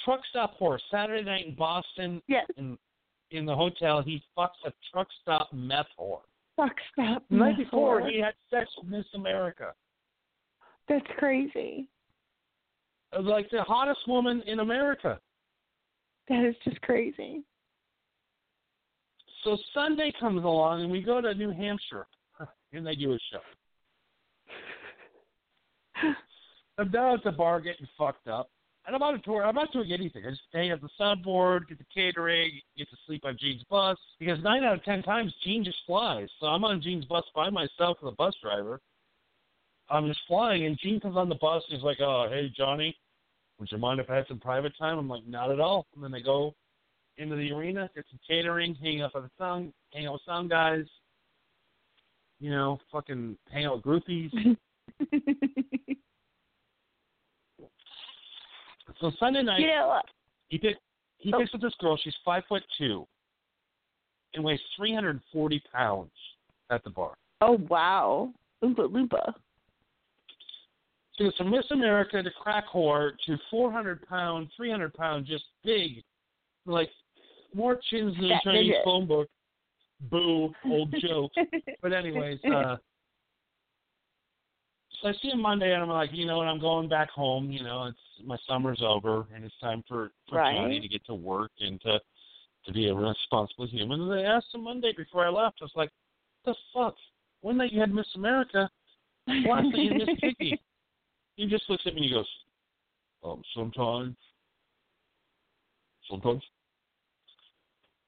Truck 0.05 0.21
stop 0.31 0.59
whore. 0.59 0.79
Saturday 0.91 1.25
night 1.25 1.47
in 1.47 1.55
Boston, 1.57 2.23
Yes. 2.29 2.47
in 2.57 2.79
in 3.31 3.45
the 3.45 3.55
hotel, 3.55 4.01
he 4.01 4.23
fucks 4.37 4.57
a 4.65 4.73
truck 4.91 5.09
stop 5.21 5.53
meth 5.53 5.87
whore. 6.01 6.21
Fuck 6.59 6.75
stop. 6.92 7.23
The 7.31 7.37
night 7.37 7.57
before, 7.57 8.07
he 8.07 8.21
had 8.21 8.35
sex 8.51 8.68
with 8.77 8.90
Miss 8.90 9.07
America, 9.14 9.73
That's 10.88 11.07
crazy. 11.16 11.88
Uh, 13.16 13.23
like 13.23 13.49
the 13.51 13.62
hottest 13.62 14.01
woman 14.09 14.42
in 14.47 14.59
America. 14.61 15.21
That 16.29 16.44
is 16.44 16.57
just 16.64 16.81
crazy. 16.83 17.44
So 19.44 19.57
Sunday 19.73 20.12
comes 20.18 20.44
along, 20.44 20.83
and 20.83 20.90
we 20.90 21.01
go 21.01 21.21
to 21.21 21.33
New 21.33 21.53
Hampshire, 21.53 22.07
and 22.73 22.85
they 22.85 22.97
do 22.97 23.12
a 23.12 23.18
show. 23.33 23.38
I'm 26.79 26.90
down 26.90 27.14
at 27.14 27.25
the 27.25 27.33
bar 27.33 27.61
getting 27.61 27.87
fucked 27.97 28.27
up. 28.27 28.51
And 28.88 28.96
I'm 28.96 29.03
on 29.03 29.16
a 29.16 29.18
tour. 29.18 29.44
I'm 29.44 29.55
not 29.55 29.70
doing 29.70 29.92
anything. 29.92 30.24
I 30.27 30.31
just 30.31 30.40
hang 30.51 30.70
at 30.70 30.81
the 30.81 30.88
soundboard, 30.98 31.68
get 31.68 31.77
the 31.77 31.85
catering, 31.94 32.53
get 32.74 32.88
to 32.88 32.96
sleep 33.07 33.22
on 33.27 33.37
Gene's 33.38 33.62
bus. 33.68 33.98
Because 34.18 34.42
nine 34.42 34.64
out 34.64 34.77
of 34.77 34.85
ten 34.85 35.03
times, 35.03 35.35
Gene 35.44 35.62
just 35.62 35.77
flies. 35.87 36.29
So 36.40 36.46
I'm 36.46 36.64
on 36.64 36.81
Gene's 36.81 37.05
bus 37.05 37.24
by 37.35 37.51
myself 37.51 37.98
with 38.03 38.14
a 38.14 38.16
bus 38.16 38.35
driver. 38.42 38.81
I'm 39.90 40.07
just 40.07 40.20
flying, 40.27 40.64
and 40.64 40.79
Gene 40.83 41.01
comes 41.01 41.18
on 41.18 41.29
the 41.29 41.35
bus, 41.35 41.62
and 41.68 41.77
he's 41.77 41.85
like, 41.85 41.98
oh, 42.01 42.29
hey, 42.31 42.51
Johnny, 42.57 42.96
would 43.59 43.70
you 43.70 43.77
mind 43.77 44.01
if 44.01 44.09
I 44.09 44.16
had 44.16 44.27
some 44.27 44.40
private 44.40 44.72
time? 44.79 44.98
I'm 44.98 45.09
like, 45.09 45.27
not 45.27 45.51
at 45.51 45.61
all. 45.61 45.87
And 45.94 46.03
then 46.03 46.11
they 46.11 46.22
go 46.22 46.55
into 47.18 47.37
the 47.37 47.53
arena, 47.53 47.90
get 47.94 48.07
some 48.11 48.20
catering, 48.27 48.74
hang 48.74 49.03
out 49.03 49.14
with 49.14 49.24
the 49.24 49.31
sound, 49.38 49.74
hang 49.92 50.07
out 50.07 50.14
with 50.14 50.22
sound 50.27 50.48
guys. 50.48 50.87
you 52.40 52.51
know, 52.51 52.79
fucking 52.92 53.37
hang 53.51 53.66
out 53.66 53.77
with 53.77 53.85
groupies. 53.85 54.57
so 59.01 59.11
Sunday 59.19 59.43
night, 59.43 59.61
you 59.61 59.67
know, 59.69 60.01
he 60.49 60.59
pick, 60.59 60.77
he 61.19 61.33
Oh. 61.33 61.39
picks 61.39 61.55
up 61.55 61.61
this 61.61 61.75
girl. 61.81 61.97
She's 62.03 62.15
five 62.25 62.45
foot 62.49 62.63
two, 62.77 63.07
and 64.35 64.45
weighs 64.45 64.61
three 64.77 64.95
hundred 64.95 65.11
and 65.11 65.21
forty 65.33 65.63
pounds 65.73 66.11
at 66.71 66.83
the 66.85 66.91
bar. 66.91 67.15
oh 67.41 67.59
wow, 67.69 68.33
Oompa 68.63 68.89
Loompa. 68.91 69.33
She 71.17 71.25
goes 71.25 71.35
from 71.37 71.51
Miss 71.51 71.65
America 71.73 72.23
to 72.23 72.31
crack 72.31 72.65
whore 72.73 73.11
to 73.27 73.37
400 73.51 74.07
pound, 74.09 74.49
300 74.57 74.95
pound, 74.95 75.27
just 75.27 75.45
big, 75.65 76.05
like 76.65 76.91
more 77.53 77.81
chins 77.91 78.15
than 78.21 78.31
a 78.31 78.41
Chinese 78.45 78.77
phone 78.85 79.07
book. 79.09 79.29
Boo, 80.13 80.55
old 80.65 80.95
joke. 81.01 81.33
But 81.83 81.93
anyways, 81.93 82.39
uh, 82.45 82.77
so 85.01 85.09
I 85.09 85.13
see 85.23 85.29
him 85.29 85.41
Monday, 85.41 85.73
and 85.73 85.83
I'm 85.83 85.89
like, 85.89 86.11
you 86.13 86.27
know 86.27 86.39
what? 86.39 86.49
I'm 86.49 86.61
going 86.61 86.89
back 86.89 87.11
home. 87.11 87.51
You 87.51 87.63
know, 87.63 87.85
it's 87.85 88.27
my 88.27 88.37
summer's 88.49 88.83
over, 88.85 89.27
and 89.35 89.45
it's 89.45 89.59
time 89.61 89.85
for 89.89 90.13
for 90.29 90.37
Right. 90.37 90.55
Johnny 90.55 90.81
to 90.81 90.89
get 90.89 91.05
to 91.07 91.15
work 91.15 91.51
and 91.61 91.81
to 91.83 92.01
to 92.67 92.73
be 92.73 92.89
a 92.89 92.95
responsible 92.95 93.67
human. 93.67 94.01
And 94.01 94.13
I 94.13 94.23
asked 94.23 94.55
him 94.55 94.65
Monday 94.65 94.93
before 94.97 95.25
I 95.25 95.31
left. 95.31 95.59
I 95.61 95.65
was 95.65 95.73
like, 95.77 95.91
the 96.45 96.55
fuck? 96.75 96.95
One 97.41 97.57
night 97.57 97.73
you 97.73 97.81
had 97.81 97.95
Miss 97.95 98.07
America, 98.17 98.69
last 99.27 99.65
night 99.65 99.75
you 99.77 99.95
Miss 99.95 100.09
Piggy. 100.21 100.61
He 101.37 101.47
just 101.47 101.71
looks 101.71 101.85
at 101.87 101.95
me 101.95 102.01
and 102.01 102.09
he 102.09 102.13
goes, 102.13 102.27
um, 103.23 103.45
sometimes, 103.55 104.17
sometimes 106.11 106.43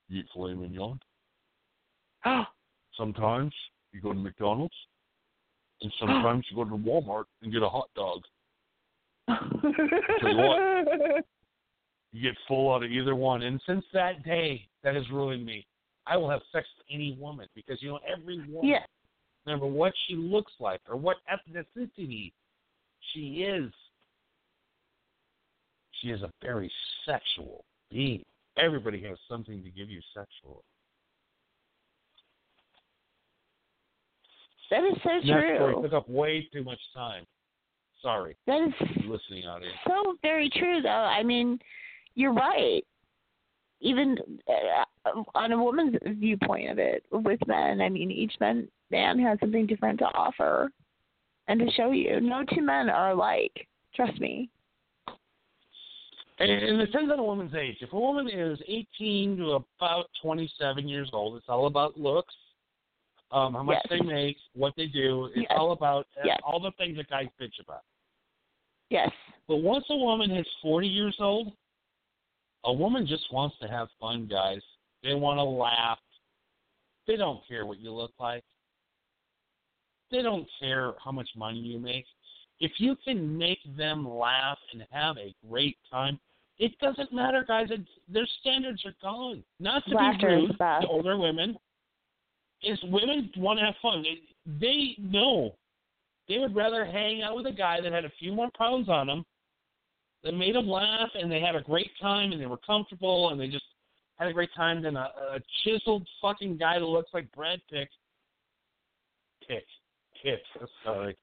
you 0.09 0.18
eat 0.18 0.26
filet 0.35 0.55
mignon. 0.55 0.98
Sometimes 2.96 3.55
you 3.92 4.00
go 4.00 4.12
to 4.12 4.18
McDonald's. 4.18 4.74
And 5.82 5.92
sometimes 5.98 6.44
you 6.50 6.56
go 6.56 6.64
to 6.64 6.76
Walmart 6.76 7.24
and 7.42 7.52
get 7.52 7.62
a 7.62 7.68
hot 7.68 7.88
dog. 7.94 8.20
you 9.28 10.36
what. 10.36 11.24
You 12.12 12.22
get 12.22 12.36
full 12.48 12.74
out 12.74 12.82
of 12.82 12.90
either 12.90 13.14
one. 13.14 13.42
And 13.42 13.60
since 13.66 13.84
that 13.92 14.24
day, 14.24 14.66
that 14.82 14.96
has 14.96 15.08
ruined 15.10 15.46
me. 15.46 15.64
I 16.06 16.16
will 16.16 16.28
have 16.28 16.40
sex 16.50 16.66
with 16.76 16.86
any 16.92 17.16
woman 17.20 17.46
because, 17.54 17.80
you 17.80 17.90
know, 17.90 18.00
every 18.04 18.38
woman, 18.48 18.68
yeah. 18.68 18.80
no 19.46 19.54
matter 19.54 19.66
what 19.66 19.92
she 20.08 20.16
looks 20.16 20.52
like 20.58 20.80
or 20.88 20.96
what 20.96 21.18
ethnicity 21.32 22.32
she 23.12 23.44
is, 23.44 23.70
she 26.00 26.08
is 26.08 26.22
a 26.22 26.30
very 26.42 26.70
sexual 27.06 27.64
being. 27.90 28.24
Everybody 28.56 29.00
has 29.04 29.18
something 29.28 29.62
to 29.62 29.70
give 29.70 29.88
you 29.88 30.00
sexual. 30.12 30.64
That 34.70 34.85
is 34.85 34.94
so 35.02 35.11
And 35.11 35.22
that 35.22 35.56
story 35.56 35.56
true. 35.74 35.83
took 35.83 35.92
up 35.92 36.09
way 36.09 36.48
too 36.52 36.62
much 36.62 36.78
time. 36.94 37.24
Sorry, 38.02 38.35
That 38.46 38.62
is 38.62 38.72
listening 39.06 39.44
audience. 39.46 39.74
so 39.87 40.16
very 40.22 40.48
true, 40.48 40.80
though. 40.80 40.88
I 40.88 41.22
mean, 41.22 41.59
you're 42.14 42.33
right. 42.33 42.83
Even 43.83 44.16
uh, 44.48 45.11
on 45.35 45.52
a 45.52 45.62
woman's 45.62 45.96
viewpoint 46.18 46.70
of 46.70 46.78
it 46.78 47.04
with 47.11 47.40
men, 47.46 47.80
I 47.80 47.88
mean, 47.90 48.11
each 48.11 48.33
man 48.40 48.68
man 48.90 49.18
has 49.18 49.38
something 49.40 49.66
different 49.66 49.98
to 49.98 50.06
offer 50.06 50.70
and 51.48 51.61
to 51.61 51.70
show 51.72 51.90
you. 51.90 52.20
No 52.20 52.42
two 52.44 52.62
men 52.62 52.88
are 52.88 53.11
alike. 53.11 53.66
Trust 53.94 54.18
me. 54.20 54.48
And, 56.38 56.50
and 56.50 56.80
it 56.80 56.87
depends 56.87 57.12
on 57.12 57.18
a 57.18 57.22
woman's 57.24 57.54
age. 57.54 57.76
If 57.80 57.92
a 57.92 57.98
woman 58.00 58.28
is 58.30 58.59
18 58.66 59.37
to 59.38 59.62
about 59.78 60.06
27 60.22 60.88
years 60.88 61.11
old, 61.12 61.37
it's 61.37 61.46
all 61.48 61.66
about 61.66 61.98
looks, 62.00 62.35
um, 63.32 63.54
how 63.54 63.62
much 63.62 63.78
Yes. 63.88 64.00
they 64.00 64.04
make, 64.04 64.36
what 64.54 64.74
they 64.76 64.86
do. 64.86 65.26
It's 65.26 65.36
Yes. 65.48 65.52
all 65.56 65.72
about 65.72 66.06
uh, 66.16 66.22
Yes. 66.24 66.40
all 66.42 66.60
the 66.60 66.72
things 66.72 66.96
that 66.96 67.08
guys 67.08 67.28
bitch 67.40 67.58
about. 67.60 67.82
Yes. 68.90 69.10
But 69.46 69.56
once 69.58 69.84
a 69.90 69.96
woman 69.96 70.30
is 70.30 70.46
40 70.62 70.88
years 70.88 71.16
old, 71.20 71.52
a 72.64 72.72
woman 72.72 73.06
just 73.06 73.32
wants 73.32 73.56
to 73.60 73.68
have 73.68 73.88
fun, 74.00 74.26
guys. 74.26 74.62
They 75.02 75.14
want 75.14 75.38
to 75.38 75.44
laugh. 75.44 75.98
They 77.06 77.16
don't 77.16 77.46
care 77.46 77.66
what 77.66 77.78
you 77.78 77.92
look 77.92 78.12
like. 78.18 78.44
They 80.10 80.22
don't 80.22 80.48
care 80.58 80.94
how 81.02 81.12
much 81.12 81.28
money 81.36 81.58
you 81.58 81.78
make. 81.78 82.04
If 82.58 82.72
you 82.78 82.96
can 82.96 83.38
make 83.38 83.60
them 83.76 84.08
laugh 84.08 84.58
and 84.72 84.86
have 84.90 85.16
a 85.16 85.34
great 85.48 85.78
time, 85.90 86.20
it 86.58 86.76
doesn't 86.78 87.12
matter, 87.12 87.42
guys. 87.46 87.70
It, 87.70 87.80
their 88.08 88.26
standards 88.40 88.84
are 88.84 88.94
gone. 89.00 89.42
Not 89.60 89.82
to 89.86 89.94
Laughter 89.94 90.28
be 90.28 90.34
rude 90.34 90.50
the 90.58 90.78
to 90.82 90.86
older 90.88 91.16
women, 91.16 91.56
is 92.62 92.79
women 92.85 93.31
want 93.37 93.59
to 93.59 93.64
have 93.64 93.75
fun. 93.81 94.03
They, 94.03 94.20
they 94.61 95.03
know 95.03 95.55
they 96.29 96.38
would 96.38 96.55
rather 96.55 96.85
hang 96.85 97.23
out 97.23 97.37
with 97.37 97.46
a 97.46 97.53
guy 97.53 97.81
that 97.81 97.92
had 97.92 98.05
a 98.05 98.12
few 98.18 98.33
more 98.33 98.51
pounds 98.57 98.88
on 98.88 99.09
him, 99.09 99.25
that 100.23 100.33
made 100.33 100.55
them 100.55 100.68
laugh, 100.68 101.09
and 101.14 101.31
they 101.31 101.40
had 101.40 101.57
a 101.57 101.62
great 101.62 101.90
time, 102.01 102.33
and 102.33 102.40
they 102.40 102.46
were 102.46 102.59
comfortable, 102.59 103.31
and 103.31 103.40
they 103.40 103.49
just 103.49 103.64
had 104.18 104.29
a 104.29 104.33
great 104.33 104.51
time 104.55 104.83
than 104.83 104.96
a, 104.96 105.11
a 105.35 105.38
chiseled 105.64 106.07
fucking 106.20 106.59
guy 106.59 106.79
that 106.79 106.85
looks 106.85 107.11
like 107.14 107.31
Brad 107.33 107.61
Pitt. 107.70 107.88
Pitt. 109.49 109.64
Pitt. 110.23 110.42
Sorry. 110.85 111.16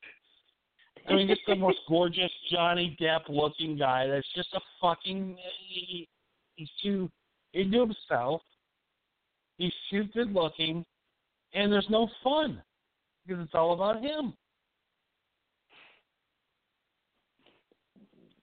I 1.07 1.13
mean, 1.13 1.27
just 1.27 1.41
the 1.47 1.55
most 1.55 1.77
gorgeous 1.87 2.31
Johnny 2.51 2.97
Depp 2.99 3.29
looking 3.29 3.77
guy. 3.77 4.07
That's 4.07 4.27
just 4.35 4.49
a 4.55 4.59
fucking. 4.81 5.37
He, 5.69 6.07
he's 6.55 6.69
too 6.81 7.09
into 7.53 7.79
himself. 7.79 8.41
He's 9.57 9.73
too 9.91 10.05
good 10.13 10.33
looking, 10.33 10.85
and 11.53 11.71
there's 11.71 11.87
no 11.89 12.09
fun 12.23 12.61
because 13.25 13.43
it's 13.43 13.55
all 13.55 13.73
about 13.73 14.01
him. 14.01 14.33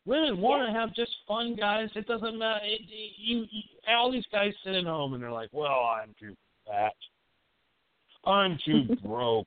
Women 0.07 0.39
want 0.39 0.69
to 0.69 0.79
have 0.79 0.95
just 0.95 1.13
fun, 1.27 1.57
guys. 1.57 1.89
It 1.95 2.07
doesn't 2.07 2.39
matter. 2.39 2.61
It, 2.63 2.83
it, 2.83 3.13
you, 3.17 3.47
you, 3.51 3.63
all 3.89 4.13
these 4.13 4.27
guys 4.31 4.53
sit 4.63 4.75
at 4.75 4.85
home 4.85 5.15
and 5.15 5.23
they're 5.23 5.33
like, 5.33 5.49
"Well, 5.53 5.71
I'm 5.71 6.15
too 6.21 6.35
fat. 6.67 6.93
I'm 8.27 8.59
too 8.67 8.95
broke. 9.05 9.47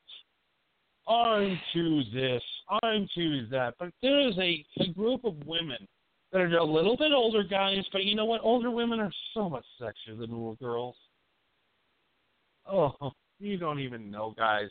I'm 1.08 1.60
too 1.74 2.02
this. 2.12 2.42
I'm 2.82 3.08
too 3.14 3.46
that." 3.52 3.76
But 3.78 3.90
there 4.02 4.28
is 4.28 4.36
a, 4.40 4.66
a 4.80 4.88
group 4.94 5.26
of 5.26 5.36
women 5.46 5.88
that 6.32 6.42
are 6.42 6.58
a 6.58 6.64
little 6.64 6.98
bit 6.98 7.12
older 7.14 7.44
guys, 7.44 7.86
but 7.92 8.04
you 8.06 8.16
know 8.16 8.26
what? 8.26 8.42
Older 8.44 8.72
women 8.72 9.00
are 9.00 9.14
so 9.36 9.48
much 9.50 9.66
sexier 9.80 10.18
than 10.18 10.32
little 10.32 10.58
girls. 10.60 10.96
Oh, 12.70 13.14
you 13.40 13.58
don't 13.58 13.80
even 13.80 14.10
know, 14.10 14.34
guys. 14.38 14.70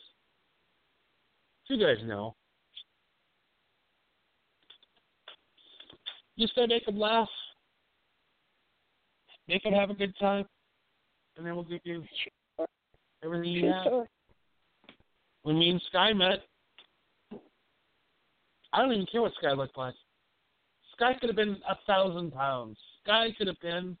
You 1.69 1.77
guys 1.77 1.97
know. 2.05 2.35
Just 6.39 6.55
gotta 6.55 6.67
make 6.67 6.85
them 6.85 6.99
laugh. 6.99 7.29
Make 9.47 9.63
them 9.63 9.73
have 9.73 9.89
a 9.89 9.93
good 9.93 10.17
time. 10.19 10.45
And 11.35 11.45
then 11.45 11.55
we'll 11.55 11.63
give 11.63 11.81
you 11.83 12.03
everything 13.23 13.49
you 13.51 13.71
have. 13.71 14.07
When 15.43 15.59
me 15.59 15.69
and 15.69 15.81
Sky 15.89 16.13
met, 16.13 16.43
I 18.73 18.81
don't 18.81 18.91
even 18.91 19.05
care 19.11 19.21
what 19.21 19.33
Sky 19.35 19.51
looked 19.53 19.77
like. 19.77 19.95
Sky 20.93 21.13
could 21.19 21.29
have 21.29 21.35
been 21.35 21.57
a 21.69 21.75
thousand 21.85 22.33
pounds. 22.33 22.77
Sky 23.03 23.27
could 23.37 23.47
have 23.47 23.59
been 23.61 23.97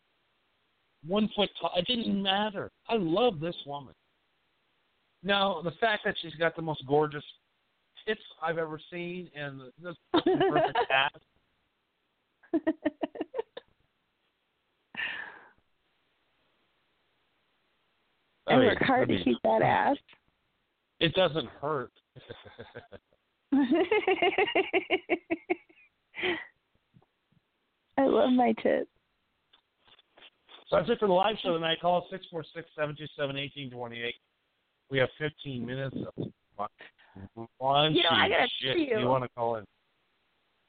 one 1.05 1.29
foot 1.35 1.49
tall. 1.59 1.71
It 1.75 1.85
didn't 1.87 2.21
matter. 2.21 2.71
I 2.89 2.95
love 2.97 3.39
this 3.39 3.55
woman. 3.65 3.93
Now, 5.27 5.61
the 5.61 5.71
fact 5.71 6.05
that 6.05 6.15
she's 6.21 6.35
got 6.35 6.55
the 6.55 6.61
most 6.61 6.87
gorgeous 6.87 7.23
tits 8.07 8.21
I've 8.41 8.57
ever 8.57 8.79
seen 8.89 9.29
and 9.35 9.59
the 9.59 9.93
the 10.13 10.21
perfect 10.49 10.77
ass. 10.89 11.11
I 18.47 18.53
I 18.53 18.55
mean, 18.55 18.67
work 18.67 18.81
hard 18.81 19.09
I 19.09 19.11
mean, 19.11 19.17
to 19.17 19.23
keep 19.25 19.37
that 19.43 19.61
ass. 19.61 19.97
It 21.01 21.13
doesn't 21.13 21.49
hurt. 21.61 21.91
I 27.97 28.05
love 28.05 28.31
my 28.31 28.53
tits. 28.63 28.89
So 30.69 30.77
that's 30.77 30.89
it 30.89 30.99
for 30.99 31.07
the 31.09 31.13
live 31.13 31.35
show 31.43 31.51
tonight. 31.53 31.81
Call 31.81 31.97
us 31.97 32.21
646-727-1828. 32.79 34.13
We 34.89 34.97
have 34.99 35.09
15 35.17 35.65
minutes 35.65 35.95
of 36.17 36.31
raunchy 37.61 37.95
You 37.95 38.03
know, 38.03 38.09
I 38.11 38.29
gotta 38.29 38.47
shit. 38.59 38.73
tell 38.73 38.77
you- 38.77 38.99
you 38.99 39.07
want 39.07 39.23
to 39.23 39.29
call 39.29 39.55
in? 39.55 39.65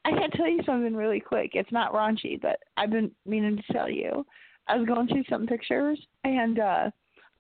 I 0.05 0.11
gotta 0.13 0.37
tell 0.37 0.49
you 0.49 0.63
something 0.65 0.95
really 0.97 1.21
quick. 1.21 1.55
It's 1.55 1.71
not 1.73 1.93
raunchy, 1.93 2.41
but 2.41 2.61
I've 2.77 2.91
been 2.91 3.15
meaning 3.27 3.57
to 3.57 3.73
tell 3.73 3.89
you. 3.91 4.27
I 4.67 4.77
was 4.77 4.87
going 4.87 5.09
through 5.09 5.25
some 5.25 5.47
pictures 5.47 6.05
and 6.25 6.59
uh 6.59 6.91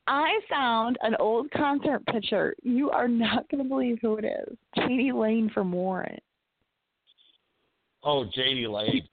I 0.07 0.41
found 0.49 0.97
an 1.03 1.14
old 1.17 1.51
concert 1.51 2.05
picture. 2.07 2.55
You 2.62 2.91
are 2.91 3.09
not 3.09 3.47
gonna 3.51 3.64
believe 3.64 3.99
who 4.01 4.17
it 4.17 4.25
is. 4.25 4.57
Jani 4.77 5.12
Lane 5.12 5.51
from 5.51 5.71
Warrant. 5.73 6.23
Oh, 8.03 8.25
Jani 8.35 8.67
Lane. 8.67 9.09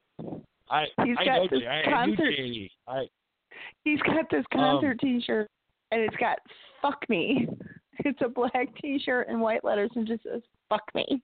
I 0.69 0.85
He's 1.03 1.17
I 1.17 1.25
got 1.25 1.37
know 1.37 1.47
this. 1.51 1.63
I, 1.67 1.81
I 1.81 2.05
knew 2.05 2.15
concert- 2.15 2.37
Jani. 2.37 2.71
I 2.87 3.09
He's 3.83 4.01
got 4.01 4.29
this 4.29 4.45
Um, 4.53 4.59
concert 4.59 4.99
T-shirt 4.99 5.49
and 5.91 6.01
it's 6.01 6.15
got 6.17 6.39
"fuck 6.81 7.07
me" 7.09 7.47
It's 7.99 8.19
a 8.23 8.27
black 8.27 8.75
T-shirt 8.81 9.29
and 9.29 9.39
white 9.39 9.63
letters, 9.63 9.89
and 9.95 10.05
just 10.05 10.23
says 10.23 10.41
"fuck 10.69 10.83
me," 10.93 11.23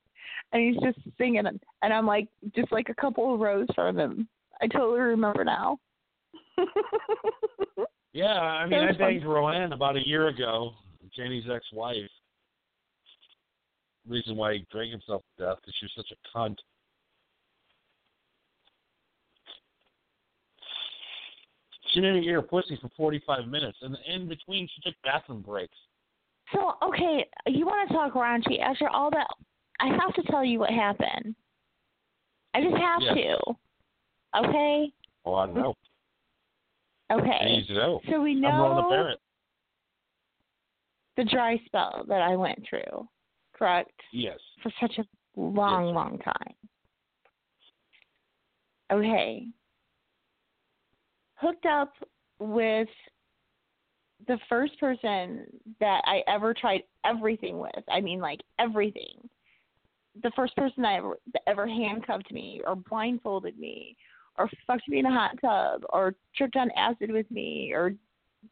and 0.53 0.63
he's 0.63 0.81
just 0.81 0.97
singing, 1.17 1.45
it. 1.45 1.61
and 1.81 1.93
I'm 1.93 2.07
like, 2.07 2.27
just 2.55 2.71
like 2.71 2.87
a 2.89 2.95
couple 2.95 3.33
of 3.33 3.41
rows 3.41 3.67
from 3.75 3.99
him. 3.99 4.27
I 4.61 4.67
totally 4.67 5.01
remember 5.01 5.43
now. 5.43 5.79
Yeah, 8.13 8.25
I 8.25 8.65
mean, 8.65 8.79
I 8.79 8.87
was 8.87 8.97
fun. 8.97 9.07
banged 9.07 9.23
Roanne 9.23 9.73
about 9.73 9.95
a 9.95 10.05
year 10.05 10.27
ago, 10.27 10.71
Jani's 11.15 11.45
ex-wife. 11.49 12.09
Reason 14.07 14.35
why 14.35 14.53
he 14.53 14.65
drank 14.71 14.91
himself 14.91 15.23
to 15.37 15.45
death 15.45 15.57
because 15.61 15.75
she 15.79 15.85
was 15.85 15.93
such 15.95 16.11
a 16.11 16.37
cunt. 16.37 16.55
She 21.91 21.99
didn't 21.99 22.23
eat 22.23 22.29
her 22.29 22.41
pussy 22.41 22.77
for 22.81 22.89
45 22.95 23.47
minutes, 23.47 23.77
and 23.81 23.97
in 24.07 24.27
between 24.27 24.67
she 24.73 24.81
took 24.81 24.95
bathroom 25.03 25.41
breaks. 25.41 25.75
So 26.53 26.75
okay, 26.83 27.25
you 27.47 27.65
want 27.65 27.87
to 27.87 27.93
talk 27.93 28.13
raunchy 28.13 28.59
after 28.61 28.89
all 28.89 29.09
that? 29.11 29.27
I 29.79 29.87
have 29.87 30.13
to 30.15 30.23
tell 30.31 30.43
you 30.43 30.59
what 30.59 30.69
happened. 30.69 31.35
I 32.53 32.61
just 32.61 32.75
have 32.75 33.01
Yes. 33.01 33.15
to. 33.15 33.57
Okay. 34.45 34.93
Oh, 35.25 35.35
I 35.35 35.45
know. 35.47 35.75
I 37.09 37.15
Okay. 37.15 37.45
need 37.45 37.67
to 37.67 37.73
know. 37.73 38.01
So 38.09 38.21
we 38.21 38.35
know 38.35 38.75
the 41.17 41.25
dry 41.25 41.57
spell 41.65 42.05
that 42.07 42.21
I 42.21 42.35
went 42.35 42.65
through, 42.67 43.07
correct? 43.53 43.91
Yes. 44.13 44.39
For 44.63 44.71
such 44.79 44.97
a 44.97 45.05
long, 45.35 45.87
Yes. 45.87 45.95
long 45.95 46.19
time. 46.19 46.55
Okay. 48.91 49.47
Hooked 51.41 51.65
up 51.65 51.93
with 52.39 52.87
the 54.27 54.37
first 54.47 54.79
person 54.79 55.45
that 55.79 56.01
I 56.05 56.21
ever 56.27 56.53
tried 56.53 56.83
everything 57.05 57.57
with. 57.59 57.83
I 57.89 57.99
mean, 58.01 58.19
like 58.19 58.41
everything. 58.59 59.27
The 60.21 60.31
first 60.35 60.55
person 60.55 60.85
I 60.85 60.97
ever 60.97 61.17
that 61.33 61.41
ever 61.47 61.67
handcuffed 61.67 62.31
me 62.31 62.61
or 62.67 62.75
blindfolded 62.75 63.57
me 63.57 63.95
or 64.37 64.49
fucked 64.67 64.87
me 64.87 64.99
in 64.99 65.05
a 65.05 65.11
hot 65.11 65.31
tub 65.41 65.83
or 65.89 66.15
tripped 66.35 66.57
on 66.57 66.69
acid 66.77 67.11
with 67.11 67.29
me 67.31 67.71
or 67.73 67.95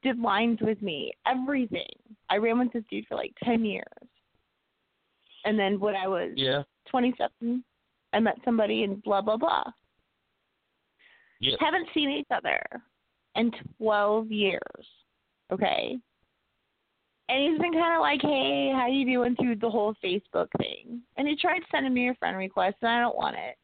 did 0.01 0.19
lines 0.19 0.59
with 0.61 0.81
me. 0.81 1.11
Everything. 1.27 1.93
I 2.29 2.37
ran 2.37 2.59
with 2.59 2.73
this 2.73 2.83
dude 2.89 3.05
for 3.07 3.15
like 3.15 3.33
ten 3.43 3.63
years. 3.65 3.85
And 5.45 5.59
then 5.59 5.79
when 5.79 5.95
I 5.95 6.07
was 6.07 6.31
Yeah. 6.35 6.63
twenty 6.87 7.13
seven, 7.17 7.63
I 8.13 8.19
met 8.19 8.37
somebody 8.43 8.83
and 8.83 9.03
blah 9.03 9.21
blah 9.21 9.37
blah. 9.37 9.65
Yes. 11.39 11.57
Haven't 11.59 11.87
seen 11.93 12.09
each 12.09 12.27
other 12.31 12.61
in 13.35 13.51
twelve 13.77 14.31
years. 14.31 14.61
Okay. 15.51 15.97
And 17.29 17.51
he's 17.51 17.59
been 17.61 17.73
kind 17.73 17.95
of 17.95 18.01
like, 18.01 18.21
"Hey, 18.21 18.71
how 18.73 18.87
you 18.87 19.05
doing?" 19.05 19.35
through 19.35 19.55
the 19.57 19.69
whole 19.69 19.93
Facebook 20.03 20.47
thing. 20.57 21.01
And 21.17 21.27
he 21.27 21.35
tried 21.35 21.61
sending 21.71 21.93
me 21.93 22.09
a 22.09 22.15
friend 22.15 22.35
request, 22.37 22.77
and 22.81 22.91
I 22.91 22.99
don't 23.01 23.15
want 23.15 23.35
it. 23.35 23.55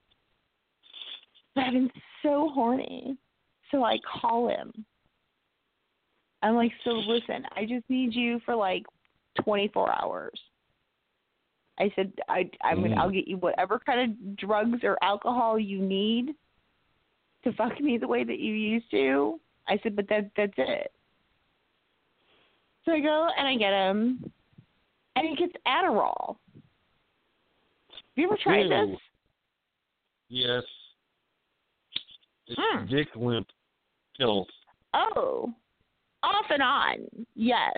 But 1.55 1.65
I've 1.65 1.73
been 1.73 1.91
so 2.21 2.49
horny, 2.53 3.17
so 3.71 3.83
I 3.83 3.97
call 3.99 4.49
him. 4.49 4.71
I'm 6.41 6.55
like, 6.55 6.71
"So 6.83 6.91
listen, 6.91 7.45
I 7.55 7.65
just 7.65 7.89
need 7.89 8.13
you 8.13 8.39
for 8.45 8.55
like 8.55 8.85
24 9.43 9.91
hours." 10.01 10.39
I 11.79 11.91
said, 11.95 12.13
"I, 12.29 12.49
I'm 12.63 12.81
gonna, 12.81 12.95
Mm. 12.95 12.99
I'll 12.99 13.09
get 13.09 13.27
you 13.27 13.37
whatever 13.37 13.79
kind 13.79 14.11
of 14.11 14.37
drugs 14.37 14.83
or 14.83 14.97
alcohol 15.01 15.59
you 15.59 15.79
need 15.79 16.35
to 17.45 17.53
fuck 17.53 17.79
me 17.79 17.97
the 17.97 18.07
way 18.07 18.23
that 18.25 18.39
you 18.39 18.53
used 18.53 18.91
to." 18.91 19.39
I 19.67 19.77
said, 19.79 19.95
"But 19.95 20.07
that 20.09 20.29
that's 20.35 20.53
it." 20.57 20.91
So 22.83 22.91
I 22.91 22.99
go 22.99 23.29
and 23.37 23.47
I 23.47 23.55
get 23.55 23.73
him, 23.73 24.31
and 25.15 25.27
he 25.27 25.35
gets 25.35 25.53
Adderall. 25.65 26.37
Have 26.53 26.63
you 28.15 28.27
ever 28.27 28.37
tried 28.37 28.67
Ew. 28.67 28.69
this? 28.69 28.99
Yes. 30.29 30.63
It's 32.47 32.59
Hmm. 32.59 32.85
dick 32.85 33.07
limp 33.15 33.47
pills. 34.17 34.47
Oh, 34.93 35.53
off 36.23 36.45
and 36.51 36.61
on, 36.61 37.25
yes. 37.33 37.75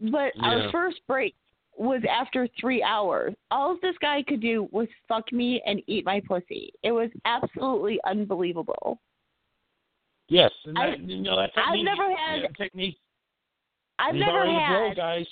But 0.00 0.34
Yeah. 0.36 0.64
our 0.64 0.70
first 0.70 1.06
break 1.06 1.36
was 1.76 2.02
after 2.08 2.48
three 2.60 2.82
hours. 2.82 3.34
All 3.50 3.76
this 3.82 3.96
guy 4.00 4.22
could 4.22 4.40
do 4.40 4.68
was 4.70 4.88
fuck 5.08 5.32
me 5.32 5.62
and 5.66 5.82
eat 5.86 6.04
my 6.04 6.20
pussy. 6.26 6.72
It 6.82 6.92
was 6.92 7.10
absolutely 7.24 7.98
unbelievable. 8.04 9.00
Yes. 10.28 10.52
And 10.64 10.78
I- 10.78 10.90
that, 10.90 11.00
you 11.00 11.22
know, 11.22 11.36
that 11.36 11.50
I've 11.56 11.78
never 11.80 12.14
had- 12.14 12.42
that 12.42 12.56
technique. 12.56 12.98
I've 13.98 14.14
never 14.14 14.46
had 14.46 14.96
guys. 14.96 15.28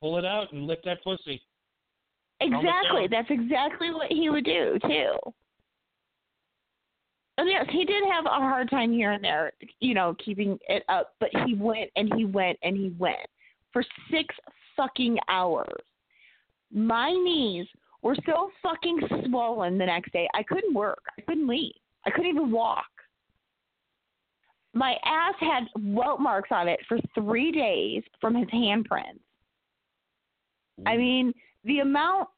Pull 0.00 0.18
it 0.18 0.24
out 0.24 0.52
and 0.52 0.66
lick 0.66 0.82
that 0.82 1.02
pussy. 1.02 1.42
exactly. 2.40 3.06
That's 3.06 3.30
exactly 3.30 3.92
what 3.92 4.10
he 4.10 4.28
would 4.28 4.44
do 4.44 4.76
too. 4.80 5.16
And 7.38 7.48
yes, 7.48 7.66
he 7.70 7.84
did 7.84 8.04
have 8.10 8.26
a 8.26 8.30
hard 8.30 8.68
time 8.68 8.92
here 8.92 9.12
and 9.12 9.22
there, 9.22 9.52
you 9.80 9.94
know, 9.94 10.14
keeping 10.18 10.58
it 10.68 10.84
up. 10.88 11.14
But 11.20 11.30
he 11.46 11.54
went 11.54 11.90
and 11.96 12.12
he 12.14 12.24
went 12.24 12.58
and 12.62 12.76
he 12.76 12.90
went 12.98 13.26
for 13.72 13.84
six 14.10 14.34
fucking 14.76 15.18
hours. 15.28 15.82
My 16.72 17.10
knees 17.10 17.66
were 18.02 18.16
so 18.26 18.50
fucking 18.62 19.00
swollen 19.26 19.78
the 19.78 19.86
next 19.86 20.12
day. 20.12 20.28
I 20.34 20.42
couldn't 20.42 20.74
work. 20.74 21.02
I 21.18 21.22
couldn't 21.22 21.48
leave. 21.48 21.74
I 22.06 22.10
couldn't 22.10 22.30
even 22.30 22.50
walk. 22.50 22.84
My 24.74 24.96
ass 25.04 25.34
had 25.38 25.64
welt 25.78 26.20
marks 26.20 26.48
on 26.50 26.66
it 26.66 26.80
for 26.88 26.98
three 27.14 27.52
days 27.52 28.02
from 28.20 28.34
his 28.34 28.48
handprints. 28.48 29.20
I 30.86 30.94
mm. 30.94 30.98
mean, 30.98 31.32
the 31.64 31.80
amount 31.80 32.28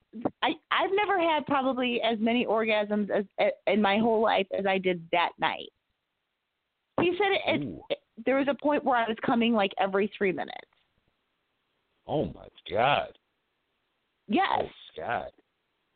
I 0.43 0.51
I've 0.71 0.91
never 0.95 1.19
had 1.19 1.47
probably 1.47 2.01
as 2.03 2.19
many 2.21 2.47
orgasms 2.47 3.09
as 3.11 3.25
in 3.67 3.81
my 3.81 3.99
whole 3.99 4.21
life 4.21 4.47
as 4.57 4.67
I 4.67 4.79
did 4.79 5.03
that 5.13 5.31
night. 5.39 5.71
He 7.01 7.13
said 7.19 7.55
it, 7.57 7.65
Ooh. 7.65 7.83
it 7.91 7.99
there 8.25 8.37
was 8.37 8.47
a 8.49 8.63
point 8.63 8.85
where 8.85 8.97
I 8.97 9.09
was 9.09 9.17
coming 9.25 9.55
like 9.55 9.73
every 9.79 10.11
three 10.17 10.33
minutes. 10.33 10.69
Oh 12.07 12.27
my 12.27 12.49
god. 12.71 13.17
Yes. 14.29 14.49
Oh 14.61 14.69
God. 14.97 15.31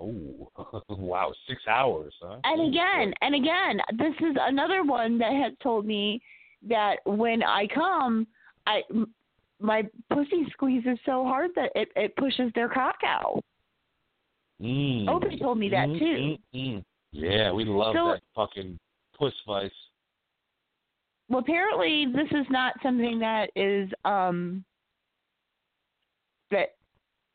Oh 0.00 0.82
wow, 0.88 1.32
six 1.48 1.62
hours, 1.68 2.14
huh? 2.22 2.38
And 2.44 2.60
Oh, 2.60 2.68
again, 2.68 3.12
and 3.20 3.34
again, 3.34 3.80
this 3.98 4.14
is 4.20 4.36
another 4.40 4.84
one 4.84 5.18
that 5.18 5.32
has 5.32 5.52
told 5.62 5.84
me 5.86 6.20
that 6.68 6.96
when 7.04 7.42
I 7.42 7.66
come, 7.74 8.26
I 8.66 8.82
my 9.60 9.82
pussy 10.12 10.46
squeezes 10.52 10.98
so 11.04 11.24
hard 11.24 11.50
that 11.56 11.72
it 11.74 11.88
it 11.96 12.14
pushes 12.16 12.52
their 12.54 12.68
cock 12.68 12.96
out. 13.04 13.42
Mm. 14.62 15.08
Opie 15.08 15.38
told 15.38 15.58
me 15.58 15.68
that 15.70 15.88
Mm, 15.88 15.98
too. 15.98 16.04
mm, 16.04 16.38
mm. 16.54 16.84
Yeah, 17.12 17.52
we 17.52 17.64
love 17.64 17.94
So- 17.94 18.12
that 18.12 18.22
fucking 18.34 18.78
puss 19.18 19.34
vice. 19.46 19.70
Well, 21.28 21.40
apparently 21.40 22.06
this 22.06 22.28
is 22.32 22.46
not 22.50 22.74
something 22.82 23.18
that 23.18 23.50
is 23.56 23.90
um 24.04 24.64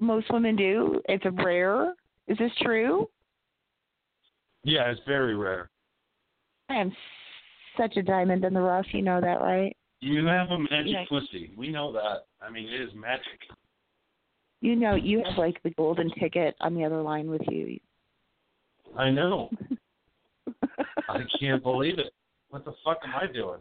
most 0.03 0.31
women 0.31 0.55
do. 0.55 1.01
It's 1.09 1.25
a 1.25 1.31
rare. 1.31 1.93
Is 2.27 2.37
this 2.37 2.51
true? 2.61 3.09
Yeah, 4.63 4.89
it's 4.91 5.01
very 5.07 5.35
rare. 5.35 5.69
I 6.69 6.75
am 6.75 6.91
such 7.77 7.97
a 7.97 8.03
diamond 8.03 8.45
in 8.45 8.53
the 8.53 8.61
rough. 8.61 8.85
You 8.91 9.01
know 9.01 9.19
that, 9.19 9.41
right? 9.41 9.75
You 9.99 10.25
have 10.25 10.49
a 10.51 10.59
magic 10.59 10.87
Yeah. 10.93 11.05
pussy. 11.09 11.51
We 11.57 11.69
know 11.69 11.91
that. 11.93 12.25
I 12.41 12.49
mean, 12.49 12.67
it 12.67 12.81
is 12.81 12.93
magic. 12.93 13.39
You 14.61 14.75
know 14.77 14.95
you 14.95 15.21
have 15.23 15.37
like 15.37 15.61
the 15.63 15.71
golden 15.71 16.09
ticket 16.19 16.55
on 16.61 16.73
the 16.73 16.85
other 16.85 17.01
line 17.01 17.29
with 17.29 17.41
you. 17.49 17.79
I 18.97 19.09
know. 19.09 19.49
I 21.09 21.19
can't 21.39 21.61
believe 21.61 21.99
it. 21.99 22.13
What 22.49 22.63
the 22.63 22.73
fuck 22.85 22.99
am 23.03 23.13
I 23.15 23.31
doing? 23.31 23.59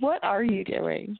what 0.00 0.22
are 0.24 0.42
you 0.42 0.64
doing? 0.64 1.18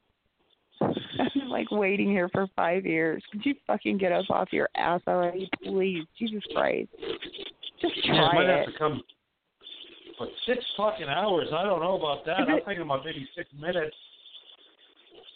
Like 1.53 1.71
waiting 1.71 2.09
here 2.11 2.29
for 2.31 2.47
five 2.57 2.87
years. 2.87 3.23
Could 3.31 3.45
you 3.45 3.55
fucking 3.67 3.99
get 3.99 4.11
us 4.11 4.25
off 4.31 4.49
your 4.53 4.69
ass 4.77 5.01
already, 5.07 5.49
please? 5.63 6.05
Jesus 6.19 6.43
Christ. 6.55 6.89
Just 7.81 7.95
Yeah, 8.05 8.13
I 8.15 8.17
try 8.17 8.35
might 8.35 8.49
it. 8.49 8.57
have 8.65 8.73
to 8.73 8.79
come. 8.79 9.03
But 10.19 10.29
six 10.47 10.65
fucking 10.77 11.09
hours. 11.09 11.49
I 11.55 11.63
don't 11.65 11.81
know 11.81 11.97
about 11.99 12.25
that. 12.27 12.41
Is 12.41 12.47
I'm 12.49 12.55
it- 12.57 12.65
thinking 12.65 12.83
about 12.85 13.05
maybe 13.05 13.29
six 13.37 13.49
minutes. 13.59 13.95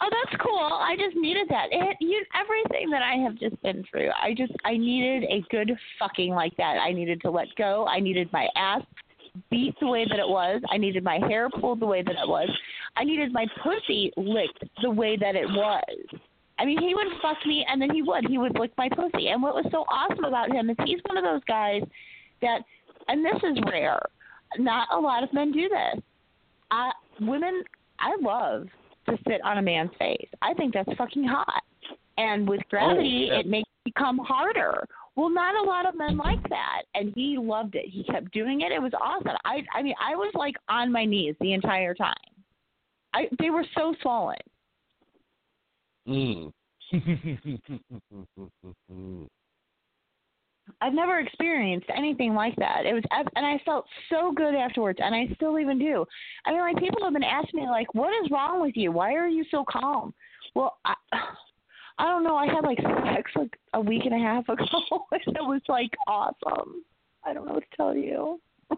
Oh, 0.01 0.09
that's 0.11 0.43
cool. 0.43 0.59
I 0.59 0.95
just 0.99 1.17
needed 1.17 1.49
that. 1.49 1.69
It, 1.71 1.97
you, 2.01 2.23
everything 2.39 2.91
that 2.91 3.01
I 3.03 3.15
have 3.23 3.39
just 3.39 3.61
been 3.63 3.83
through, 3.91 4.11
I 4.23 4.35
just, 4.37 4.53
I 4.67 4.77
needed 4.77 5.25
a 5.31 5.43
good 5.51 5.73
fucking 5.99 6.35
like 6.35 6.55
that. 6.59 6.77
I 6.77 6.93
needed 6.93 7.23
to 7.23 7.31
let 7.31 7.47
go. 7.57 7.87
I 7.87 7.99
needed 8.01 8.31
my 8.31 8.47
ass 8.57 8.83
beat 9.51 9.75
the 9.81 9.87
way 9.87 10.05
that 10.09 10.19
it 10.19 10.29
was. 10.29 10.61
I 10.71 10.77
needed 10.77 11.05
my 11.05 11.19
hair 11.29 11.49
pulled 11.49 11.81
the 11.81 11.87
way 11.87 12.03
that 12.03 12.15
it 12.15 12.29
was. 12.29 12.49
I 12.97 13.05
needed 13.05 13.33
my 13.33 13.47
pussy 13.63 14.13
licked 14.17 14.65
the 14.83 14.91
way 14.91 15.17
that 15.17 15.35
it 15.35 15.47
was. 15.47 16.21
I 16.59 16.65
mean, 16.65 16.81
he 16.81 16.95
would 16.95 17.09
fuck 17.21 17.37
me, 17.45 17.67
and 17.69 17.81
then 17.81 17.91
he 17.91 18.03
would. 18.03 18.27
He 18.29 18.39
would 18.39 18.59
lick 18.59 18.73
my 18.79 18.89
pussy. 18.89 19.29
And 19.29 19.43
what 19.43 19.55
was 19.55 19.67
so 19.71 19.85
awesome 19.91 20.25
about 20.25 20.51
him 20.51 20.71
is 20.71 20.77
he's 20.85 21.01
one 21.05 21.19
of 21.19 21.25
those 21.25 21.43
guys 21.47 21.83
that, 22.41 22.61
and 23.09 23.25
this 23.25 23.37
is 23.43 23.59
rare. 23.71 24.01
Not 24.59 24.89
a 24.93 24.99
lot 24.99 25.23
of 25.23 25.33
men 25.35 25.53
do 25.53 25.69
this. 25.69 26.03
I, 26.71 26.93
women, 27.21 27.63
I 27.99 28.17
love 28.21 28.69
to 29.09 29.19
sit 29.29 29.41
on 29.45 29.59
a 29.59 29.63
man's 29.63 29.91
face. 29.99 30.29
I 30.41 30.55
think 30.55 30.73
that's 30.73 30.93
fucking 30.97 31.25
hot. 31.25 31.63
And 32.17 32.49
with 32.49 32.61
oh, 32.61 32.69
gravity, 32.71 33.29
yeah. 33.31 33.41
it 33.41 33.47
makes 33.47 33.69
it 33.69 33.93
become 33.93 34.19
harder. 34.19 34.87
Well, 35.17 35.31
not 35.31 35.55
a 35.55 35.63
lot 35.63 35.89
of 35.89 35.97
men 35.97 36.19
like 36.19 36.43
that, 36.51 36.83
and 36.95 37.13
he 37.17 37.39
loved 37.41 37.75
it. 37.75 37.87
He 37.89 38.05
kept 38.05 38.33
doing 38.33 38.61
it. 38.61 38.71
It 38.71 38.83
was 38.83 38.93
awesome. 39.01 39.37
I, 39.47 39.63
I 39.75 39.83
mean, 39.83 39.95
I 40.01 40.15
was 40.15 40.31
like 40.35 40.57
on 40.69 40.93
my 40.93 41.07
knees 41.07 41.35
the 41.41 41.55
entire 41.55 41.95
time. 41.95 42.15
I, 43.15 43.29
they 43.39 43.49
were 43.49 43.65
so 43.75 43.95
swollen. 44.03 44.37
Mm. 46.07 46.53
I've 50.81 50.93
never 50.93 51.21
experienced 51.21 51.87
anything 51.97 52.35
like 52.35 52.55
that. 52.57 52.85
It 52.85 52.93
was, 52.93 53.03
and 53.11 53.47
I 53.47 53.59
felt 53.65 53.87
so 54.11 54.33
good 54.33 54.55
afterwards, 54.55 54.99
and 55.03 55.15
I 55.15 55.29
still 55.35 55.59
even 55.59 55.79
do. 55.79 56.05
I 56.45 56.51
mean, 56.51 56.61
like 56.61 56.77
people 56.77 57.03
have 57.05 57.15
been 57.15 57.23
asking 57.23 57.61
me, 57.61 57.67
like, 57.67 57.95
"What 57.95 58.13
is 58.23 58.31
wrong 58.31 58.61
with 58.61 58.77
you? 58.77 58.93
Why 58.93 59.15
are 59.15 59.29
you 59.29 59.45
so 59.51 59.65
calm?" 59.65 60.13
Well, 60.55 60.77
I, 60.85 60.95
I 61.99 62.05
don't 62.07 62.25
know. 62.25 62.37
I 62.37 62.47
had 62.47 62.63
like 62.65 62.79
sex 63.15 63.31
like 63.37 63.59
a 63.73 63.81
week 63.81 64.03
and 64.05 64.15
a 64.15 64.19
half 64.19 64.49
ago, 64.49 64.65
and 65.11 65.37
it 65.37 65.43
was 65.43 65.63
like 65.69 65.91
awesome. 66.07 66.83
I 67.25 67.33
don't 67.33 67.47
know 67.47 67.55
what 67.55 67.65
to 67.71 67.77
tell 67.77 67.95
you. 67.97 68.41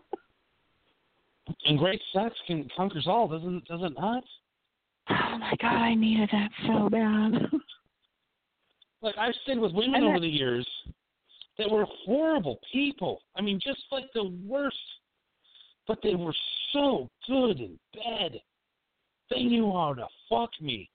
and 1.66 1.78
great 1.78 2.00
sex 2.12 2.34
can 2.46 2.68
conquers 2.76 3.06
all, 3.06 3.28
doesn't 3.28 3.64
does 3.66 3.80
it 3.82 3.92
not? 3.98 4.24
Oh 5.10 5.38
my 5.38 5.54
god, 5.60 5.72
I 5.76 5.94
needed 5.94 6.28
that 6.32 6.50
so 6.66 6.88
bad. 6.88 7.32
Like 9.00 9.16
I've 9.16 9.34
stayed 9.44 9.60
with 9.60 9.72
women 9.74 9.94
And 9.94 10.04
over 10.06 10.14
that- 10.14 10.22
the 10.22 10.28
years 10.28 10.66
that 11.56 11.70
were 11.70 11.86
horrible 12.04 12.58
people. 12.72 13.20
I 13.36 13.40
mean, 13.42 13.60
just 13.64 13.78
like 13.92 14.06
the 14.12 14.36
worst. 14.44 14.76
But 15.86 16.00
they 16.02 16.16
were 16.16 16.34
so 16.72 17.08
good 17.28 17.60
in 17.60 17.78
bed. 17.94 18.40
They 19.30 19.44
knew 19.44 19.70
how 19.70 19.94
to 19.94 20.06
fuck 20.28 20.50
me. 20.60 20.90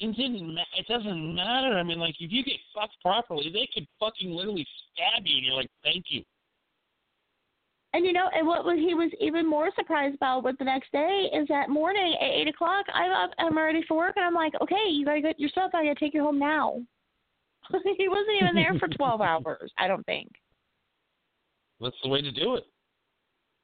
It 0.00 0.16
didn't. 0.16 0.54
Ma- 0.54 0.62
it 0.76 0.86
doesn't 0.86 1.34
matter. 1.34 1.76
I 1.76 1.82
mean, 1.82 1.98
like 1.98 2.14
if 2.20 2.30
you 2.30 2.44
get 2.44 2.54
fucked 2.74 2.96
properly, 3.02 3.50
they 3.52 3.68
could 3.74 3.86
fucking 3.98 4.30
literally 4.30 4.66
stab 4.92 5.22
you, 5.24 5.36
and 5.38 5.46
you're 5.46 5.56
like, 5.56 5.70
"Thank 5.82 6.04
you." 6.08 6.22
And 7.94 8.04
you 8.04 8.12
know, 8.12 8.28
and 8.34 8.46
what 8.46 8.64
was 8.64 8.78
he 8.78 8.94
was 8.94 9.10
even 9.20 9.48
more 9.48 9.70
surprised 9.74 10.14
about 10.14 10.44
with 10.44 10.58
the 10.58 10.64
next 10.64 10.92
day 10.92 11.30
is 11.32 11.48
that 11.48 11.70
morning 11.70 12.16
at 12.20 12.30
eight 12.30 12.48
o'clock, 12.48 12.84
I'm 12.92 13.10
up, 13.10 13.30
I'm 13.38 13.56
ready 13.56 13.82
for 13.88 13.96
work, 13.96 14.16
and 14.16 14.24
I'm 14.24 14.34
like, 14.34 14.52
okay, 14.60 14.88
you 14.88 15.04
gotta 15.04 15.22
get 15.22 15.40
your 15.40 15.48
stuff. 15.48 15.70
I 15.74 15.84
gotta 15.84 15.98
take 15.98 16.14
you 16.14 16.22
home 16.22 16.38
now. 16.38 16.80
he 17.96 18.08
wasn't 18.08 18.36
even 18.40 18.54
there 18.54 18.74
for 18.78 18.88
twelve 18.88 19.20
hours. 19.20 19.72
I 19.78 19.88
don't 19.88 20.04
think. 20.06 20.30
That's 21.80 21.96
the 22.02 22.10
way 22.10 22.22
to 22.22 22.30
do 22.30 22.54
it. 22.54 22.64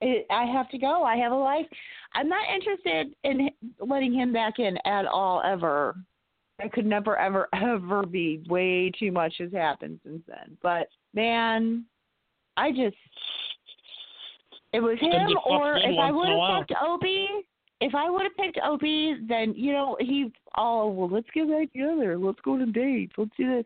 It, 0.01 0.27
I 0.31 0.45
have 0.47 0.69
to 0.71 0.79
go. 0.79 1.05
I 1.05 1.17
have 1.17 1.33
a 1.33 1.37
life. 1.37 1.67
I'm 2.15 2.29
not 2.29 2.45
interested 2.53 3.15
in 3.25 3.51
letting 3.79 4.13
him 4.13 4.33
back 4.33 4.59
in 4.59 4.79
at 4.87 5.07
all 5.07 5.43
ever. 5.45 5.97
That 6.59 6.73
could 6.73 6.87
never, 6.87 7.19
ever, 7.19 7.49
ever 7.55 8.07
be. 8.07 8.43
Way 8.49 8.91
too 8.99 9.13
much 9.13 9.35
has 9.39 9.53
happened 9.53 10.01
since 10.05 10.23
then. 10.27 10.57
But 10.63 10.89
man, 11.15 11.85
I 12.57 12.71
just 12.71 12.97
it 14.73 14.81
was 14.81 14.99
him 15.01 15.37
or 15.47 15.77
if 15.77 15.99
I 16.01 16.11
would 16.11 16.27
in 16.27 16.33
a 16.33 16.37
while. 16.37 16.59
have 16.59 16.67
picked 16.67 16.81
Opie. 16.83 17.29
If 17.81 17.95
I 17.95 18.11
would 18.11 18.23
have 18.23 18.37
picked 18.37 18.59
Opie, 18.65 19.15
then 19.29 19.55
you 19.57 19.73
know 19.73 19.97
he. 20.01 20.33
Oh 20.57 20.89
well, 20.89 21.09
let's 21.09 21.29
get 21.33 21.49
back 21.49 21.73
together. 21.73 22.19
Let's 22.19 22.41
go 22.45 22.59
to 22.59 22.67
dates. 22.67 23.13
Let's 23.17 23.31
do 23.37 23.57
this. 23.57 23.65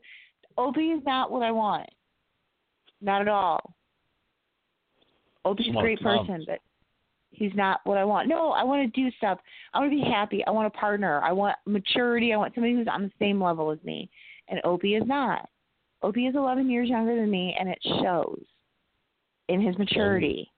Opie 0.58 0.88
is 0.88 1.02
not 1.06 1.30
what 1.30 1.42
I 1.42 1.50
want. 1.50 1.88
Not 3.00 3.22
at 3.22 3.28
all. 3.28 3.74
Opie's 5.46 5.68
a 5.68 5.80
great 5.80 6.00
person, 6.00 6.44
but 6.46 6.58
he's 7.30 7.52
not 7.54 7.80
what 7.84 7.98
I 7.98 8.04
want. 8.04 8.28
No, 8.28 8.50
I 8.50 8.64
want 8.64 8.92
to 8.92 9.00
do 9.00 9.10
stuff. 9.16 9.38
I 9.72 9.78
want 9.78 9.90
to 9.90 9.96
be 9.96 10.10
happy. 10.10 10.44
I 10.46 10.50
want 10.50 10.66
a 10.66 10.78
partner. 10.78 11.20
I 11.22 11.32
want 11.32 11.56
maturity. 11.66 12.32
I 12.32 12.36
want 12.36 12.54
somebody 12.54 12.74
who's 12.74 12.88
on 12.90 13.02
the 13.02 13.12
same 13.18 13.42
level 13.42 13.70
as 13.70 13.78
me. 13.84 14.10
And 14.48 14.60
Opie 14.64 14.94
is 14.94 15.06
not. 15.06 15.48
Opie 16.02 16.26
is 16.26 16.34
11 16.34 16.70
years 16.70 16.88
younger 16.88 17.16
than 17.16 17.30
me, 17.30 17.56
and 17.58 17.68
it 17.68 17.78
shows 18.00 18.40
in 19.48 19.60
his 19.60 19.76
maturity. 19.78 20.50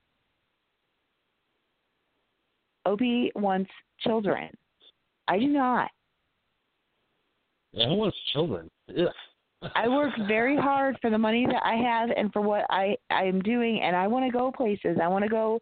Opie 2.85 3.31
wants 3.35 3.71
children. 3.99 4.49
I 5.27 5.39
do 5.39 5.47
not. 5.47 5.89
Yeah, 7.73 7.87
who 7.87 7.95
wants 7.95 8.17
children? 8.33 8.69
Ugh. 8.89 9.07
I 9.75 9.87
work 9.87 10.11
very 10.27 10.57
hard 10.57 10.97
for 11.01 11.11
the 11.11 11.17
money 11.17 11.45
that 11.45 11.61
I 11.63 11.75
have 11.75 12.09
and 12.15 12.33
for 12.33 12.41
what 12.41 12.65
I 12.69 12.95
I 13.11 13.23
am 13.23 13.41
doing, 13.41 13.81
and 13.81 13.95
I 13.95 14.07
want 14.07 14.25
to 14.25 14.31
go 14.31 14.51
places. 14.51 14.97
I 15.01 15.07
want 15.07 15.23
to 15.23 15.29
go 15.29 15.59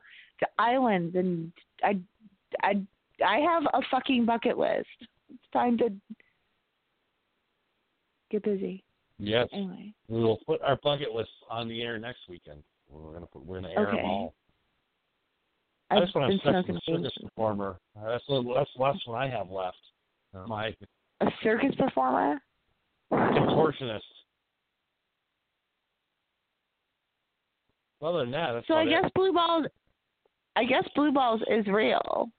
islands, 0.57 1.15
and 1.15 1.51
I 1.83 1.99
I 2.63 2.81
I 3.25 3.37
have 3.39 3.63
a 3.73 3.81
fucking 3.91 4.25
bucket 4.25 4.57
list. 4.57 4.87
It's 5.29 5.43
time 5.53 5.77
to 5.79 5.89
get 8.31 8.43
busy. 8.43 8.83
Yes. 9.17 9.47
Anyway, 9.51 9.93
We 10.07 10.21
will 10.23 10.39
put 10.45 10.61
our 10.61 10.77
bucket 10.77 11.11
list 11.11 11.29
on 11.49 11.67
the 11.67 11.81
air 11.81 11.97
next 11.99 12.19
weekend. 12.29 12.63
We're 12.89 13.13
gonna 13.13 13.25
put, 13.25 13.45
we're 13.45 13.61
gonna 13.61 13.73
air 13.73 13.87
Okay. 13.89 13.97
them 13.97 14.05
all. 14.05 14.33
I 15.91 15.97
I've 15.97 16.03
just 16.03 16.15
want 16.15 16.31
to 16.31 16.37
have 16.51 16.55
sex 16.55 16.67
with 16.67 16.77
a 16.77 16.81
circus 16.85 17.17
performer. 17.23 17.79
Uh, 17.99 18.05
That's 18.11 18.23
the 18.27 18.43
that's 18.55 18.69
the 18.75 18.81
last 18.81 19.07
one 19.07 19.19
I 19.21 19.27
have 19.27 19.49
left. 19.49 19.77
My 20.47 20.73
a 21.21 21.27
circus 21.43 21.73
performer. 21.75 22.39
contortionist. 23.11 24.01
Other 28.01 28.19
than 28.19 28.31
that, 28.31 28.53
that's 28.53 28.67
So 28.67 28.75
I 28.75 28.83
about 28.83 28.93
it. 28.93 29.01
guess 29.01 29.11
blue 29.15 29.33
balls. 29.33 29.65
I 30.59 30.65
guess 30.65 30.83
blue 30.93 31.11
balls 31.13 31.41
is 31.49 31.65
real. 31.67 32.29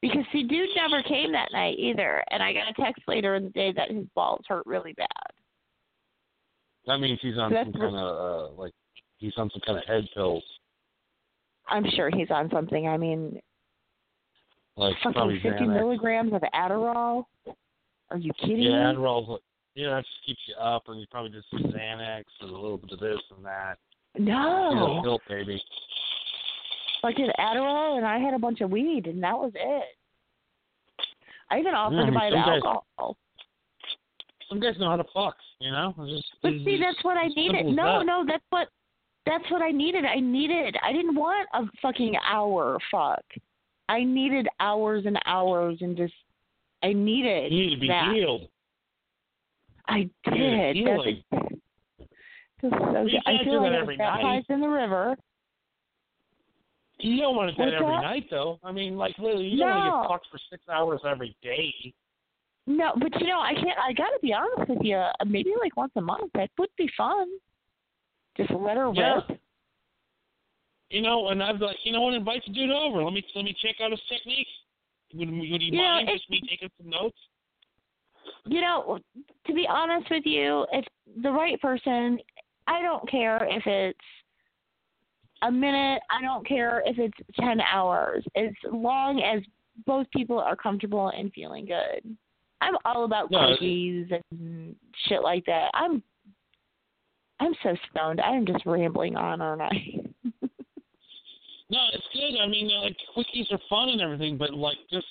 Because 0.00 0.22
see, 0.32 0.44
dude 0.44 0.68
never 0.76 1.02
came 1.02 1.32
that 1.32 1.48
night 1.52 1.76
either, 1.78 2.22
and 2.30 2.40
I 2.40 2.52
got 2.52 2.68
a 2.70 2.74
text 2.80 3.02
later 3.08 3.34
in 3.34 3.44
the 3.44 3.50
day 3.50 3.72
that 3.72 3.90
his 3.90 4.04
balls 4.14 4.44
hurt 4.46 4.64
really 4.66 4.92
bad. 4.92 5.08
that 6.86 6.98
means 6.98 7.18
he's 7.20 7.38
on 7.38 7.50
some 7.52 7.72
kind 7.72 7.96
of 7.96 8.52
uh, 8.52 8.52
like 8.52 8.72
he's 9.18 9.32
on 9.36 9.50
some 9.50 9.62
kind 9.66 9.78
of 9.78 9.84
head 9.84 10.04
pills, 10.14 10.44
I'm 11.68 11.84
sure 11.96 12.08
he's 12.14 12.30
on 12.30 12.48
something. 12.52 12.86
I 12.86 12.96
mean, 12.96 13.40
like 14.76 14.94
fucking 15.02 15.40
50 15.42 15.48
Xanax. 15.48 15.74
milligrams 15.74 16.32
of 16.34 16.42
Adderall. 16.54 17.24
Are 18.10 18.18
you 18.18 18.30
kidding 18.38 18.60
Yeah? 18.62 18.92
Adderall's 18.92 19.28
like 19.28 19.40
yeah, 19.74 19.88
that 19.88 20.04
just 20.04 20.24
keeps 20.24 20.40
you 20.46 20.54
up, 20.54 20.84
and 20.86 21.00
you 21.00 21.06
probably 21.10 21.32
just 21.32 21.52
Xanax 21.52 22.24
and 22.42 22.50
a 22.50 22.54
little 22.54 22.78
bit 22.78 22.92
of 22.92 23.00
this 23.00 23.18
and 23.36 23.44
that. 23.44 23.78
You 24.14 24.26
know, 24.26 24.72
No, 24.72 25.02
pill 25.02 25.20
baby. 25.28 25.60
Fucking 27.08 27.30
Adderall, 27.38 27.96
and 27.96 28.06
I 28.06 28.18
had 28.18 28.34
a 28.34 28.38
bunch 28.38 28.60
of 28.60 28.70
weed, 28.70 29.06
and 29.06 29.22
that 29.22 29.36
was 29.36 29.52
it. 29.54 29.84
I 31.50 31.58
even 31.60 31.74
offered 31.74 31.98
Yeah, 31.98 32.06
to 32.06 32.12
buy 32.12 32.30
the 32.30 32.36
alcohol. 32.36 33.16
Some 34.48 34.60
guys 34.60 34.74
know 34.78 34.90
how 34.90 34.96
to 34.96 35.04
fuck, 35.14 35.36
you 35.60 35.70
know. 35.70 35.94
Just, 36.08 36.24
But 36.42 36.52
see, 36.64 36.78
that's 36.80 37.02
what 37.02 37.16
I 37.16 37.28
needed. 37.28 37.66
No, 37.66 37.98
that. 37.98 38.06
no, 38.06 38.24
that's 38.26 38.44
what 38.50 38.68
that's 39.24 39.44
what 39.50 39.60
I 39.60 39.70
needed. 39.70 40.04
I 40.04 40.20
needed. 40.20 40.76
I 40.82 40.92
didn't 40.92 41.16
want 41.16 41.48
a 41.52 41.64
fucking 41.82 42.14
hour 42.24 42.78
fuck. 42.92 43.24
I 43.88 44.04
needed 44.04 44.46
hours 44.60 45.04
and 45.06 45.18
hours 45.26 45.78
and 45.80 45.96
just. 45.96 46.14
I 46.82 46.92
needed 46.92 47.52
You 47.52 47.66
need 47.66 47.74
to 47.74 47.80
be 47.80 47.88
that. 47.88 48.12
healed. 48.14 48.48
I 49.88 50.08
did. 50.30 50.76
healing. 50.76 51.22
That's 51.30 51.48
so 52.62 52.68
good. 52.68 53.10
I 53.26 53.44
feel 53.44 53.62
like 53.62 53.72
that 53.72 53.78
I 53.78 53.82
was 53.82 53.96
baptized 53.98 54.50
in 54.50 54.60
the 54.60 54.68
river. 54.68 55.16
You 56.98 57.18
don't 57.20 57.36
want 57.36 57.50
to 57.50 57.54
do 57.56 57.60
What's 57.62 57.72
it 57.72 57.76
every 57.76 57.92
that? 57.94 58.00
night, 58.02 58.26
though. 58.30 58.58
I 58.64 58.72
mean, 58.72 58.96
like, 58.96 59.18
literally, 59.18 59.48
you 59.48 59.58
don't 59.58 59.68
want 59.70 59.84
to 59.84 59.90
get 59.90 60.08
fucked 60.08 60.26
for 60.30 60.38
six 60.50 60.62
hours 60.68 61.00
every 61.06 61.36
day. 61.42 61.92
No, 62.66 62.92
but 62.98 63.20
you 63.20 63.26
know, 63.28 63.38
I 63.40 63.52
can't. 63.54 63.78
I 63.78 63.92
gotta 63.92 64.18
be 64.22 64.32
honest 64.32 64.68
with 64.68 64.78
you. 64.82 64.96
uh, 64.96 65.12
Maybe 65.24 65.52
like 65.60 65.76
once 65.76 65.92
a 65.96 66.00
month. 66.00 66.32
That 66.34 66.50
would 66.58 66.70
be 66.76 66.90
fun. 66.96 67.28
Just 68.36 68.50
let 68.50 68.76
her 68.76 68.90
Yeah. 68.92 69.20
rip. 69.28 69.38
You 70.90 71.02
know, 71.02 71.28
and 71.28 71.42
I've 71.42 71.60
like, 71.60 71.76
you 71.84 71.92
know 71.92 72.00
what? 72.02 72.14
Invite 72.14 72.42
the 72.46 72.52
dude 72.52 72.70
over. 72.70 73.02
Let 73.04 73.12
me 73.12 73.24
let 73.34 73.44
me 73.44 73.54
check 73.60 73.76
out 73.80 73.90
his 73.92 74.00
technique. 74.08 74.46
Would, 75.14 75.28
would 75.30 75.62
you 75.62 75.72
Yeah, 75.78 75.94
mind 75.96 76.08
it- 76.08 76.14
just 76.14 76.30
me 76.30 76.40
taking 76.48 76.70
some 76.78 76.90
notes? 76.90 77.18
You 78.46 78.60
know, 78.60 78.98
to 79.46 79.54
be 79.54 79.66
honest 79.68 80.08
with 80.10 80.24
you, 80.26 80.66
if 80.72 80.84
the 81.22 81.30
right 81.30 81.60
person, 81.60 82.18
I 82.66 82.82
don't 82.82 83.08
care 83.08 83.44
if 83.48 83.62
it's 83.66 83.98
a 85.42 85.50
minute. 85.50 86.02
I 86.10 86.22
don't 86.22 86.46
care 86.46 86.82
if 86.86 86.98
it's 86.98 87.16
ten 87.38 87.60
hours. 87.60 88.24
As 88.36 88.50
long 88.70 89.20
as 89.22 89.42
both 89.86 90.06
people 90.10 90.38
are 90.38 90.56
comfortable 90.56 91.08
and 91.08 91.32
feeling 91.32 91.66
good. 91.66 92.16
I'm 92.62 92.74
all 92.86 93.04
about 93.04 93.30
No, 93.30 93.50
cookies 93.52 94.06
and 94.32 94.74
shit 95.08 95.22
like 95.22 95.44
that. 95.46 95.70
I'm 95.74 96.02
I'm 97.38 97.54
so 97.62 97.76
stoned. 97.90 98.20
I'm 98.20 98.46
just 98.46 98.64
rambling 98.64 99.16
on, 99.16 99.40
aren't 99.40 99.62
I? 99.62 99.70
No, 101.68 101.80
it's 101.92 102.06
good. 102.12 102.40
I 102.40 102.46
mean, 102.46 102.70
like 102.80 102.96
quickies 103.16 103.50
are 103.52 103.58
fun 103.68 103.88
and 103.88 104.00
everything, 104.00 104.38
but 104.38 104.54
like 104.54 104.76
just 104.88 105.06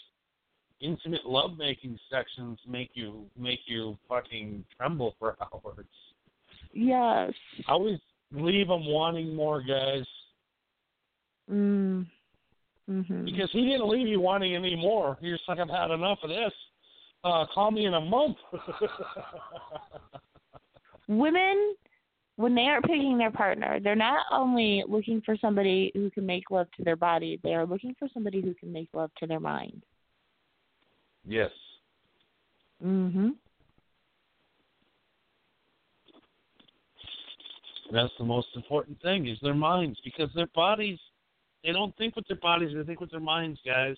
intimate 0.80 1.26
lovemaking 1.26 2.00
sections 2.10 2.60
make 2.66 2.92
you 2.94 3.26
make 3.38 3.60
you 3.66 3.98
fucking 4.08 4.64
tremble 4.78 5.16
for 5.20 5.36
hours. 5.42 5.86
yes. 6.74 7.34
I 7.68 7.72
always 7.74 8.00
leave 8.32 8.70
them 8.70 8.86
wanting 8.86 9.36
more, 9.36 9.62
guys, 9.62 10.06
Mm. 11.52 12.08
Mhm. 12.90 13.26
because 13.26 13.50
he 13.52 13.66
didn't 13.66 13.88
leave 13.88 14.08
you 14.08 14.20
wanting 14.20 14.56
any 14.56 14.76
more. 14.76 15.18
You're 15.20 15.38
just 15.38 15.50
like, 15.50 15.60
I've 15.60 15.70
had 15.70 15.92
enough 15.92 16.20
of 16.22 16.30
this. 16.30 16.54
Uh, 17.24 17.46
call 17.52 17.72
me 17.72 17.86
in 17.86 17.96
a 17.96 18.02
month. 18.02 18.38
Women, 21.08 21.76
when 22.36 22.54
they 22.54 22.68
are 22.68 22.82
picking 22.82 23.18
their 23.18 23.32
partner, 23.32 23.80
they're 23.80 23.96
not 23.96 24.26
only 24.32 24.84
looking 24.88 25.22
for 25.22 25.36
somebody 25.38 25.92
who 25.96 26.12
can 26.12 26.26
make 26.26 26.52
love 26.52 26.68
to 26.78 26.84
their 26.84 26.96
body, 26.96 27.40
they 27.44 27.56
are 27.56 27.66
looking 27.66 27.96
for 27.98 28.08
somebody 28.14 28.42
who 28.42 28.54
can 28.54 28.72
make 28.72 28.90
love 28.94 29.12
to 29.18 29.28
their 29.28 29.40
mind. 29.40 29.84
yes. 31.28 31.52
Mhm. 32.84 33.36
That's 37.92 38.14
the 38.18 38.26
most 38.26 38.48
important 38.56 39.02
thing 39.02 39.28
is 39.28 39.40
their 39.42 39.56
minds 39.56 40.00
because 40.04 40.32
their 40.34 40.48
bodies 40.48 41.00
they 41.66 41.72
don't 41.72 41.96
think 41.98 42.16
with 42.16 42.28
their 42.28 42.38
bodies, 42.38 42.76
they 42.76 42.84
think 42.84 43.00
with 43.00 43.12
their 43.12 43.20
minds, 43.20 43.60
guys. 43.66 43.96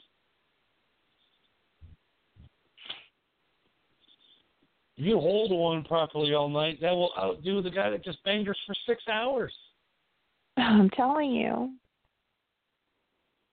If 4.98 5.06
you 5.06 5.20
hold 5.20 5.52
one 5.52 5.84
properly 5.84 6.34
all 6.34 6.50
night, 6.50 6.80
that 6.82 6.92
will 6.92 7.12
outdo 7.18 7.62
the 7.62 7.70
guy 7.70 7.90
that 7.90 8.04
just 8.04 8.24
banged 8.24 8.48
her 8.48 8.56
for 8.66 8.74
six 8.88 9.04
hours. 9.12 9.54
I'm 10.58 10.90
telling 10.92 11.32
you. 11.32 11.74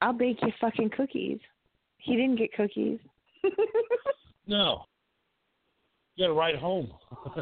I'll 0.01 0.13
bake 0.13 0.39
you 0.43 0.53
fucking 0.61 0.91
cookies. 0.91 1.39
He 1.99 2.17
didn't 2.17 2.37
get 2.37 2.53
cookies. 2.55 2.99
No. 4.47 4.85
You 6.17 6.25
gotta 6.25 6.35
ride 6.35 6.57
home. 6.57 6.93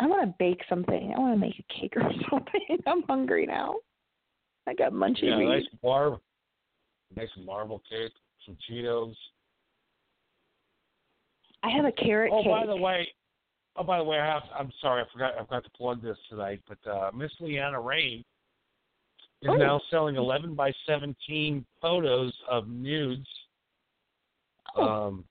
I 0.00 0.06
want 0.06 0.22
to 0.22 0.34
bake 0.38 0.62
something. 0.68 1.12
I 1.14 1.20
want 1.20 1.34
to 1.34 1.38
make 1.38 1.58
a 1.58 1.80
cake 1.80 1.92
or 1.96 2.10
something. 2.30 2.78
I'm 2.86 3.02
hungry 3.02 3.46
now. 3.46 3.76
I 4.66 4.74
got 4.74 4.92
munchy 4.92 5.22
yeah, 5.24 5.36
nice 5.38 5.62
meat. 5.62 5.68
mar 5.82 6.18
nice 7.16 7.28
marble 7.44 7.82
cake, 7.90 8.12
some 8.46 8.56
Cheetos. 8.70 9.14
I 11.62 11.70
have 11.70 11.84
a 11.84 11.92
carrot 11.92 12.30
Oh, 12.32 12.42
cake. 12.42 12.50
by 12.50 12.66
the 12.66 12.76
way, 12.76 13.08
oh, 13.76 13.84
by 13.84 13.98
the 13.98 14.04
way, 14.04 14.18
I 14.18 14.26
have. 14.26 14.42
I'm 14.56 14.72
sorry, 14.80 15.02
I 15.02 15.12
forgot. 15.12 15.34
I 15.36 15.40
forgot 15.44 15.64
to 15.64 15.70
plug 15.70 16.02
this 16.02 16.16
tonight. 16.28 16.60
But 16.68 16.90
uh, 16.90 17.10
Miss 17.14 17.30
Leanna 17.40 17.80
Rain 17.80 18.24
is 19.42 19.48
Oh. 19.50 19.54
now 19.56 19.80
selling 19.90 20.16
11 20.16 20.54
by 20.54 20.72
17 20.86 21.64
photos 21.80 22.32
of 22.48 22.68
nudes. 22.68 23.26
Oh. 24.76 24.82
Um, 24.84 25.24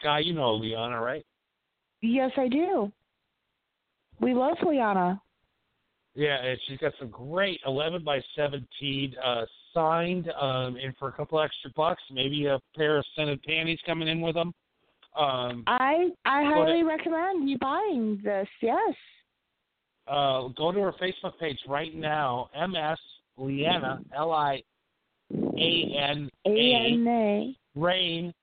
Sky, 0.00 0.20
you 0.20 0.32
know 0.32 0.54
Leanna, 0.54 1.00
right? 1.00 1.24
Yes, 2.00 2.30
I 2.36 2.48
do. 2.48 2.90
We 4.20 4.34
love 4.34 4.56
Liana. 4.66 5.20
Yeah, 6.14 6.42
and 6.44 6.58
she's 6.66 6.78
got 6.78 6.92
some 6.98 7.08
great 7.08 7.60
11 7.66 8.02
by 8.04 8.20
17 8.36 9.14
uh, 9.24 9.42
signed, 9.72 10.28
um, 10.40 10.76
and 10.76 10.94
for 10.98 11.08
a 11.08 11.12
couple 11.12 11.40
extra 11.40 11.70
bucks, 11.76 12.02
maybe 12.10 12.46
a 12.46 12.58
pair 12.76 12.98
of 12.98 13.04
scented 13.16 13.40
panties 13.44 13.78
coming 13.86 14.08
in 14.08 14.20
with 14.20 14.34
them. 14.34 14.52
Um, 15.16 15.64
I 15.66 16.08
I 16.24 16.42
Go 16.44 16.48
to- 16.50 16.54
highly 16.66 16.82
recommend 16.82 17.48
you 17.48 17.58
buying 17.58 18.20
this. 18.24 18.48
Yes. 18.60 18.94
uh, 20.08 20.48
go 20.56 20.72
to 20.72 20.80
her 20.80 20.92
Facebook 21.00 21.38
page 21.38 21.58
right 21.68 21.94
now. 21.94 22.48
MS 22.56 22.98
Leanna 23.36 24.00
L 24.16 24.32
I 24.32 24.62
A 25.32 25.94
N 25.96 26.28
A 26.46 26.50
A 26.50 26.92
N 26.92 27.06
A. 27.08 27.56
Rain 27.76 28.34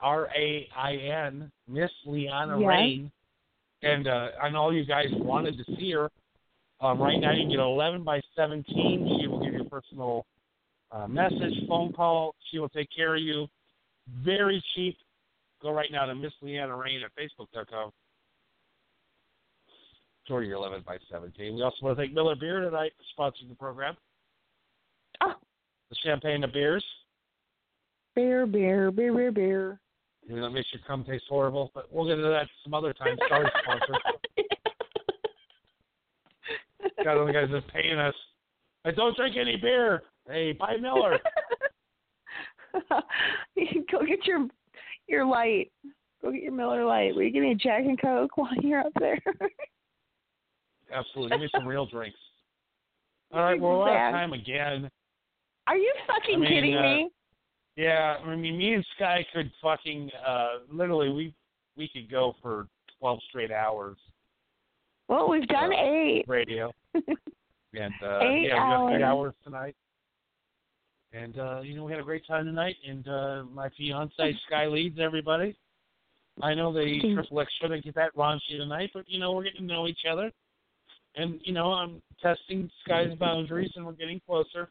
R 0.00 0.28
A 0.36 0.68
I 0.76 0.94
N 0.96 1.50
Miss 1.68 1.90
Leanna 2.06 2.58
Yes. 2.58 2.66
Rain, 2.68 3.12
and 3.82 4.06
uh, 4.08 4.28
I 4.42 4.48
know 4.50 4.70
you 4.70 4.84
guys 4.86 5.06
wanted 5.12 5.56
to 5.58 5.64
see 5.76 5.92
her. 5.92 6.10
Um, 6.80 7.00
right 7.00 7.18
now, 7.18 7.32
you 7.32 7.42
can 7.42 7.50
get 7.50 7.60
11 7.60 8.04
by 8.04 8.20
17. 8.36 9.18
She 9.20 9.26
will 9.26 9.42
give 9.42 9.54
you 9.54 9.62
a 9.62 9.68
personal 9.68 10.26
uh, 10.90 11.06
message, 11.06 11.54
phone 11.68 11.92
call. 11.92 12.34
She 12.50 12.58
will 12.58 12.68
take 12.68 12.88
care 12.94 13.16
of 13.16 13.22
you. 13.22 13.46
Very 14.24 14.62
cheap. 14.74 14.96
Go 15.62 15.72
right 15.72 15.90
now 15.90 16.04
to 16.04 16.14
Miss 16.14 16.32
Leanna 16.42 16.76
Rain 16.76 17.00
at 17.02 17.10
Facebook.com. 17.16 17.90
For 20.28 20.42
your 20.42 20.56
11 20.56 20.84
by 20.86 20.96
17. 21.10 21.54
We 21.54 21.62
also 21.62 21.76
want 21.82 21.96
to 21.96 22.02
thank 22.02 22.14
Miller 22.14 22.34
Beer 22.34 22.60
tonight 22.60 22.92
for 22.96 23.22
sponsoring 23.22 23.48
the 23.50 23.54
program. 23.54 23.94
Oh. 25.20 25.34
The 25.90 25.96
champagne 26.02 26.44
of 26.44 26.52
beers. 26.52 26.84
Beer, 28.14 28.46
beer, 28.46 28.90
beer, 28.90 29.12
beer, 29.12 29.32
beer. 29.32 29.80
You 30.26 30.36
know, 30.36 30.46
it 30.46 30.50
makes 30.50 30.68
your 30.72 30.80
cum 30.86 31.04
taste 31.04 31.24
horrible, 31.28 31.70
but 31.74 31.92
we'll 31.92 32.06
get 32.06 32.18
into 32.18 32.30
that 32.30 32.46
some 32.62 32.72
other 32.72 32.94
time. 32.94 33.18
Sorry, 33.28 33.50
sponsor. 33.62 34.00
God, 37.02 37.26
the 37.26 37.32
guys 37.32 37.48
just 37.50 37.72
paying 37.72 37.98
us. 37.98 38.14
I 38.84 38.90
don't 38.90 39.16
drink 39.16 39.36
any 39.36 39.56
beer. 39.56 40.02
Hey, 40.28 40.52
buy 40.52 40.76
Miller. 40.76 41.18
Go 43.90 44.04
get 44.06 44.26
your 44.26 44.46
your 45.06 45.24
light. 45.24 45.70
Go 46.22 46.32
get 46.32 46.42
your 46.42 46.52
Miller 46.52 46.84
Lite. 46.84 47.14
Will 47.14 47.22
you 47.22 47.30
give 47.30 47.42
me 47.42 47.52
a 47.52 47.54
Jack 47.54 47.84
and 47.84 48.00
Coke 48.00 48.36
while 48.36 48.54
you're 48.62 48.80
up 48.80 48.92
there? 48.98 49.18
Absolutely. 50.92 51.30
Give 51.30 51.40
me 51.40 51.48
some 51.54 51.66
real 51.66 51.86
drinks. 51.86 52.18
All 53.32 53.42
right, 53.42 53.60
well, 53.60 53.80
we're 53.80 53.90
out 53.90 54.08
of 54.08 54.12
time 54.12 54.32
again. 54.32 54.88
Are 55.66 55.76
you 55.76 55.92
fucking 56.06 56.36
I 56.36 56.38
mean, 56.38 56.48
kidding 56.48 56.76
uh, 56.76 56.82
me? 56.82 57.10
Yeah, 57.76 58.16
I 58.24 58.36
mean, 58.36 58.56
me 58.56 58.74
and 58.74 58.86
Sky 58.96 59.26
could 59.34 59.50
fucking 59.62 60.10
uh 60.26 60.48
literally 60.70 61.10
we 61.10 61.34
we 61.76 61.88
could 61.88 62.10
go 62.10 62.36
for 62.40 62.68
twelve 62.98 63.18
straight 63.28 63.50
hours 63.50 63.96
Well, 65.08 65.28
we've 65.28 65.46
done 65.48 65.72
uh, 65.72 65.76
eight. 65.76 66.24
radio, 66.26 66.72
and 66.94 67.94
uh, 68.02 68.18
Eight 68.20 68.48
yeah, 68.48 68.54
we 68.54 68.92
got 68.92 68.92
eight 68.92 69.02
hours. 69.02 69.02
hours 69.02 69.34
tonight. 69.44 69.76
And 71.12 71.38
uh, 71.38 71.60
you 71.60 71.76
know, 71.76 71.84
we 71.84 71.92
had 71.92 72.00
a 72.00 72.04
great 72.04 72.26
time 72.26 72.44
tonight. 72.46 72.76
And 72.88 73.06
uh, 73.06 73.44
my 73.52 73.68
fiance 73.76 74.38
Sky 74.46 74.66
leads 74.66 74.98
everybody. 75.00 75.56
I 76.42 76.54
know 76.54 76.72
the 76.72 77.00
Triple 77.14 77.40
X 77.40 77.52
shouldn't 77.60 77.84
get 77.84 77.94
that 77.94 78.14
raunchy 78.16 78.58
tonight, 78.58 78.90
but 78.92 79.04
you 79.08 79.20
know, 79.20 79.32
we're 79.32 79.44
getting 79.44 79.68
to 79.68 79.72
know 79.74 79.86
each 79.86 80.04
other. 80.10 80.32
And 81.16 81.38
you 81.44 81.52
know, 81.52 81.72
I'm 81.72 82.02
testing 82.20 82.68
Sky's 82.84 83.14
boundaries, 83.20 83.70
and 83.76 83.86
we're 83.86 83.92
getting 83.92 84.20
closer. 84.26 84.68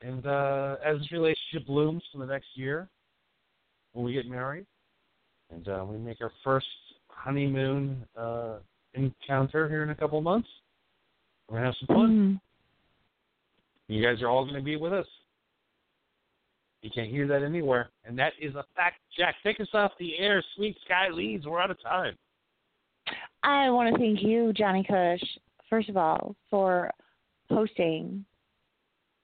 And 0.00 0.26
uh, 0.26 0.76
as 0.84 0.98
this 0.98 1.12
relationship 1.12 1.66
blooms 1.66 2.02
for 2.12 2.18
the 2.18 2.26
next 2.26 2.48
year, 2.54 2.88
when 3.92 4.04
we 4.04 4.12
get 4.12 4.26
married, 4.26 4.66
and 5.50 5.66
uh, 5.68 5.84
we 5.86 5.98
make 5.98 6.20
our 6.20 6.32
first 6.44 6.66
honeymoon 7.16 8.04
uh, 8.16 8.56
encounter 8.94 9.68
here 9.68 9.82
in 9.82 9.90
a 9.90 9.94
couple 9.94 10.18
of 10.18 10.24
months, 10.24 10.48
we're 11.48 11.56
gonna 11.56 11.66
have 11.66 11.74
some 11.80 11.86
fun. 11.88 12.08
Mhm. 12.08 12.40
You 13.88 14.02
guys 14.02 14.20
are 14.22 14.28
all 14.28 14.44
going 14.44 14.56
to 14.56 14.62
be 14.62 14.76
with 14.76 14.92
us. 14.92 15.06
You 16.82 16.90
can't 16.90 17.08
hear 17.08 17.26
that 17.28 17.42
anywhere, 17.42 17.90
and 18.04 18.18
that 18.18 18.32
is 18.40 18.54
a 18.54 18.64
fact. 18.74 19.00
Jack, 19.16 19.36
take 19.42 19.60
us 19.60 19.68
off 19.74 19.92
the 19.98 20.18
air. 20.18 20.42
Sweet 20.54 20.76
Sky 20.84 21.08
leads. 21.08 21.46
We're 21.46 21.60
out 21.60 21.70
of 21.70 21.80
time. 21.82 22.16
I 23.42 23.70
want 23.70 23.92
to 23.92 23.98
thank 23.98 24.22
you, 24.22 24.52
Johnny 24.52 24.84
Cush, 24.84 25.22
first 25.70 25.88
of 25.88 25.96
all, 25.96 26.34
for 26.50 26.90
hosting 27.48 28.24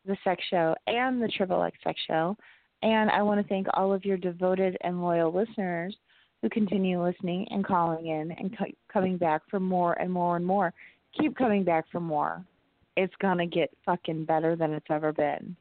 the 0.06 0.16
sex 0.24 0.42
show 0.48 0.74
and 0.86 1.20
the 1.20 1.28
Triple 1.28 1.62
X 1.62 1.76
sex 1.84 2.00
show. 2.06 2.36
And 2.82 3.10
I 3.10 3.22
want 3.22 3.40
to 3.40 3.48
thank 3.48 3.66
all 3.74 3.92
of 3.92 4.04
your 4.04 4.16
devoted 4.16 4.76
and 4.82 5.02
loyal 5.02 5.32
listeners 5.32 5.96
who 6.42 6.50
continue 6.50 7.02
listening 7.02 7.46
and 7.50 7.64
calling 7.64 8.08
in 8.08 8.32
and 8.32 8.56
co- 8.58 8.66
coming 8.92 9.16
back 9.16 9.42
for 9.48 9.60
more 9.60 9.94
and 9.94 10.12
more 10.12 10.36
and 10.36 10.44
more. 10.44 10.74
Keep 11.18 11.36
coming 11.36 11.62
back 11.64 11.84
for 11.90 12.00
more. 12.00 12.44
It's 12.96 13.14
going 13.22 13.38
to 13.38 13.46
get 13.46 13.70
fucking 13.86 14.24
better 14.24 14.56
than 14.56 14.72
it's 14.72 14.86
ever 14.90 15.12
been. 15.12 15.56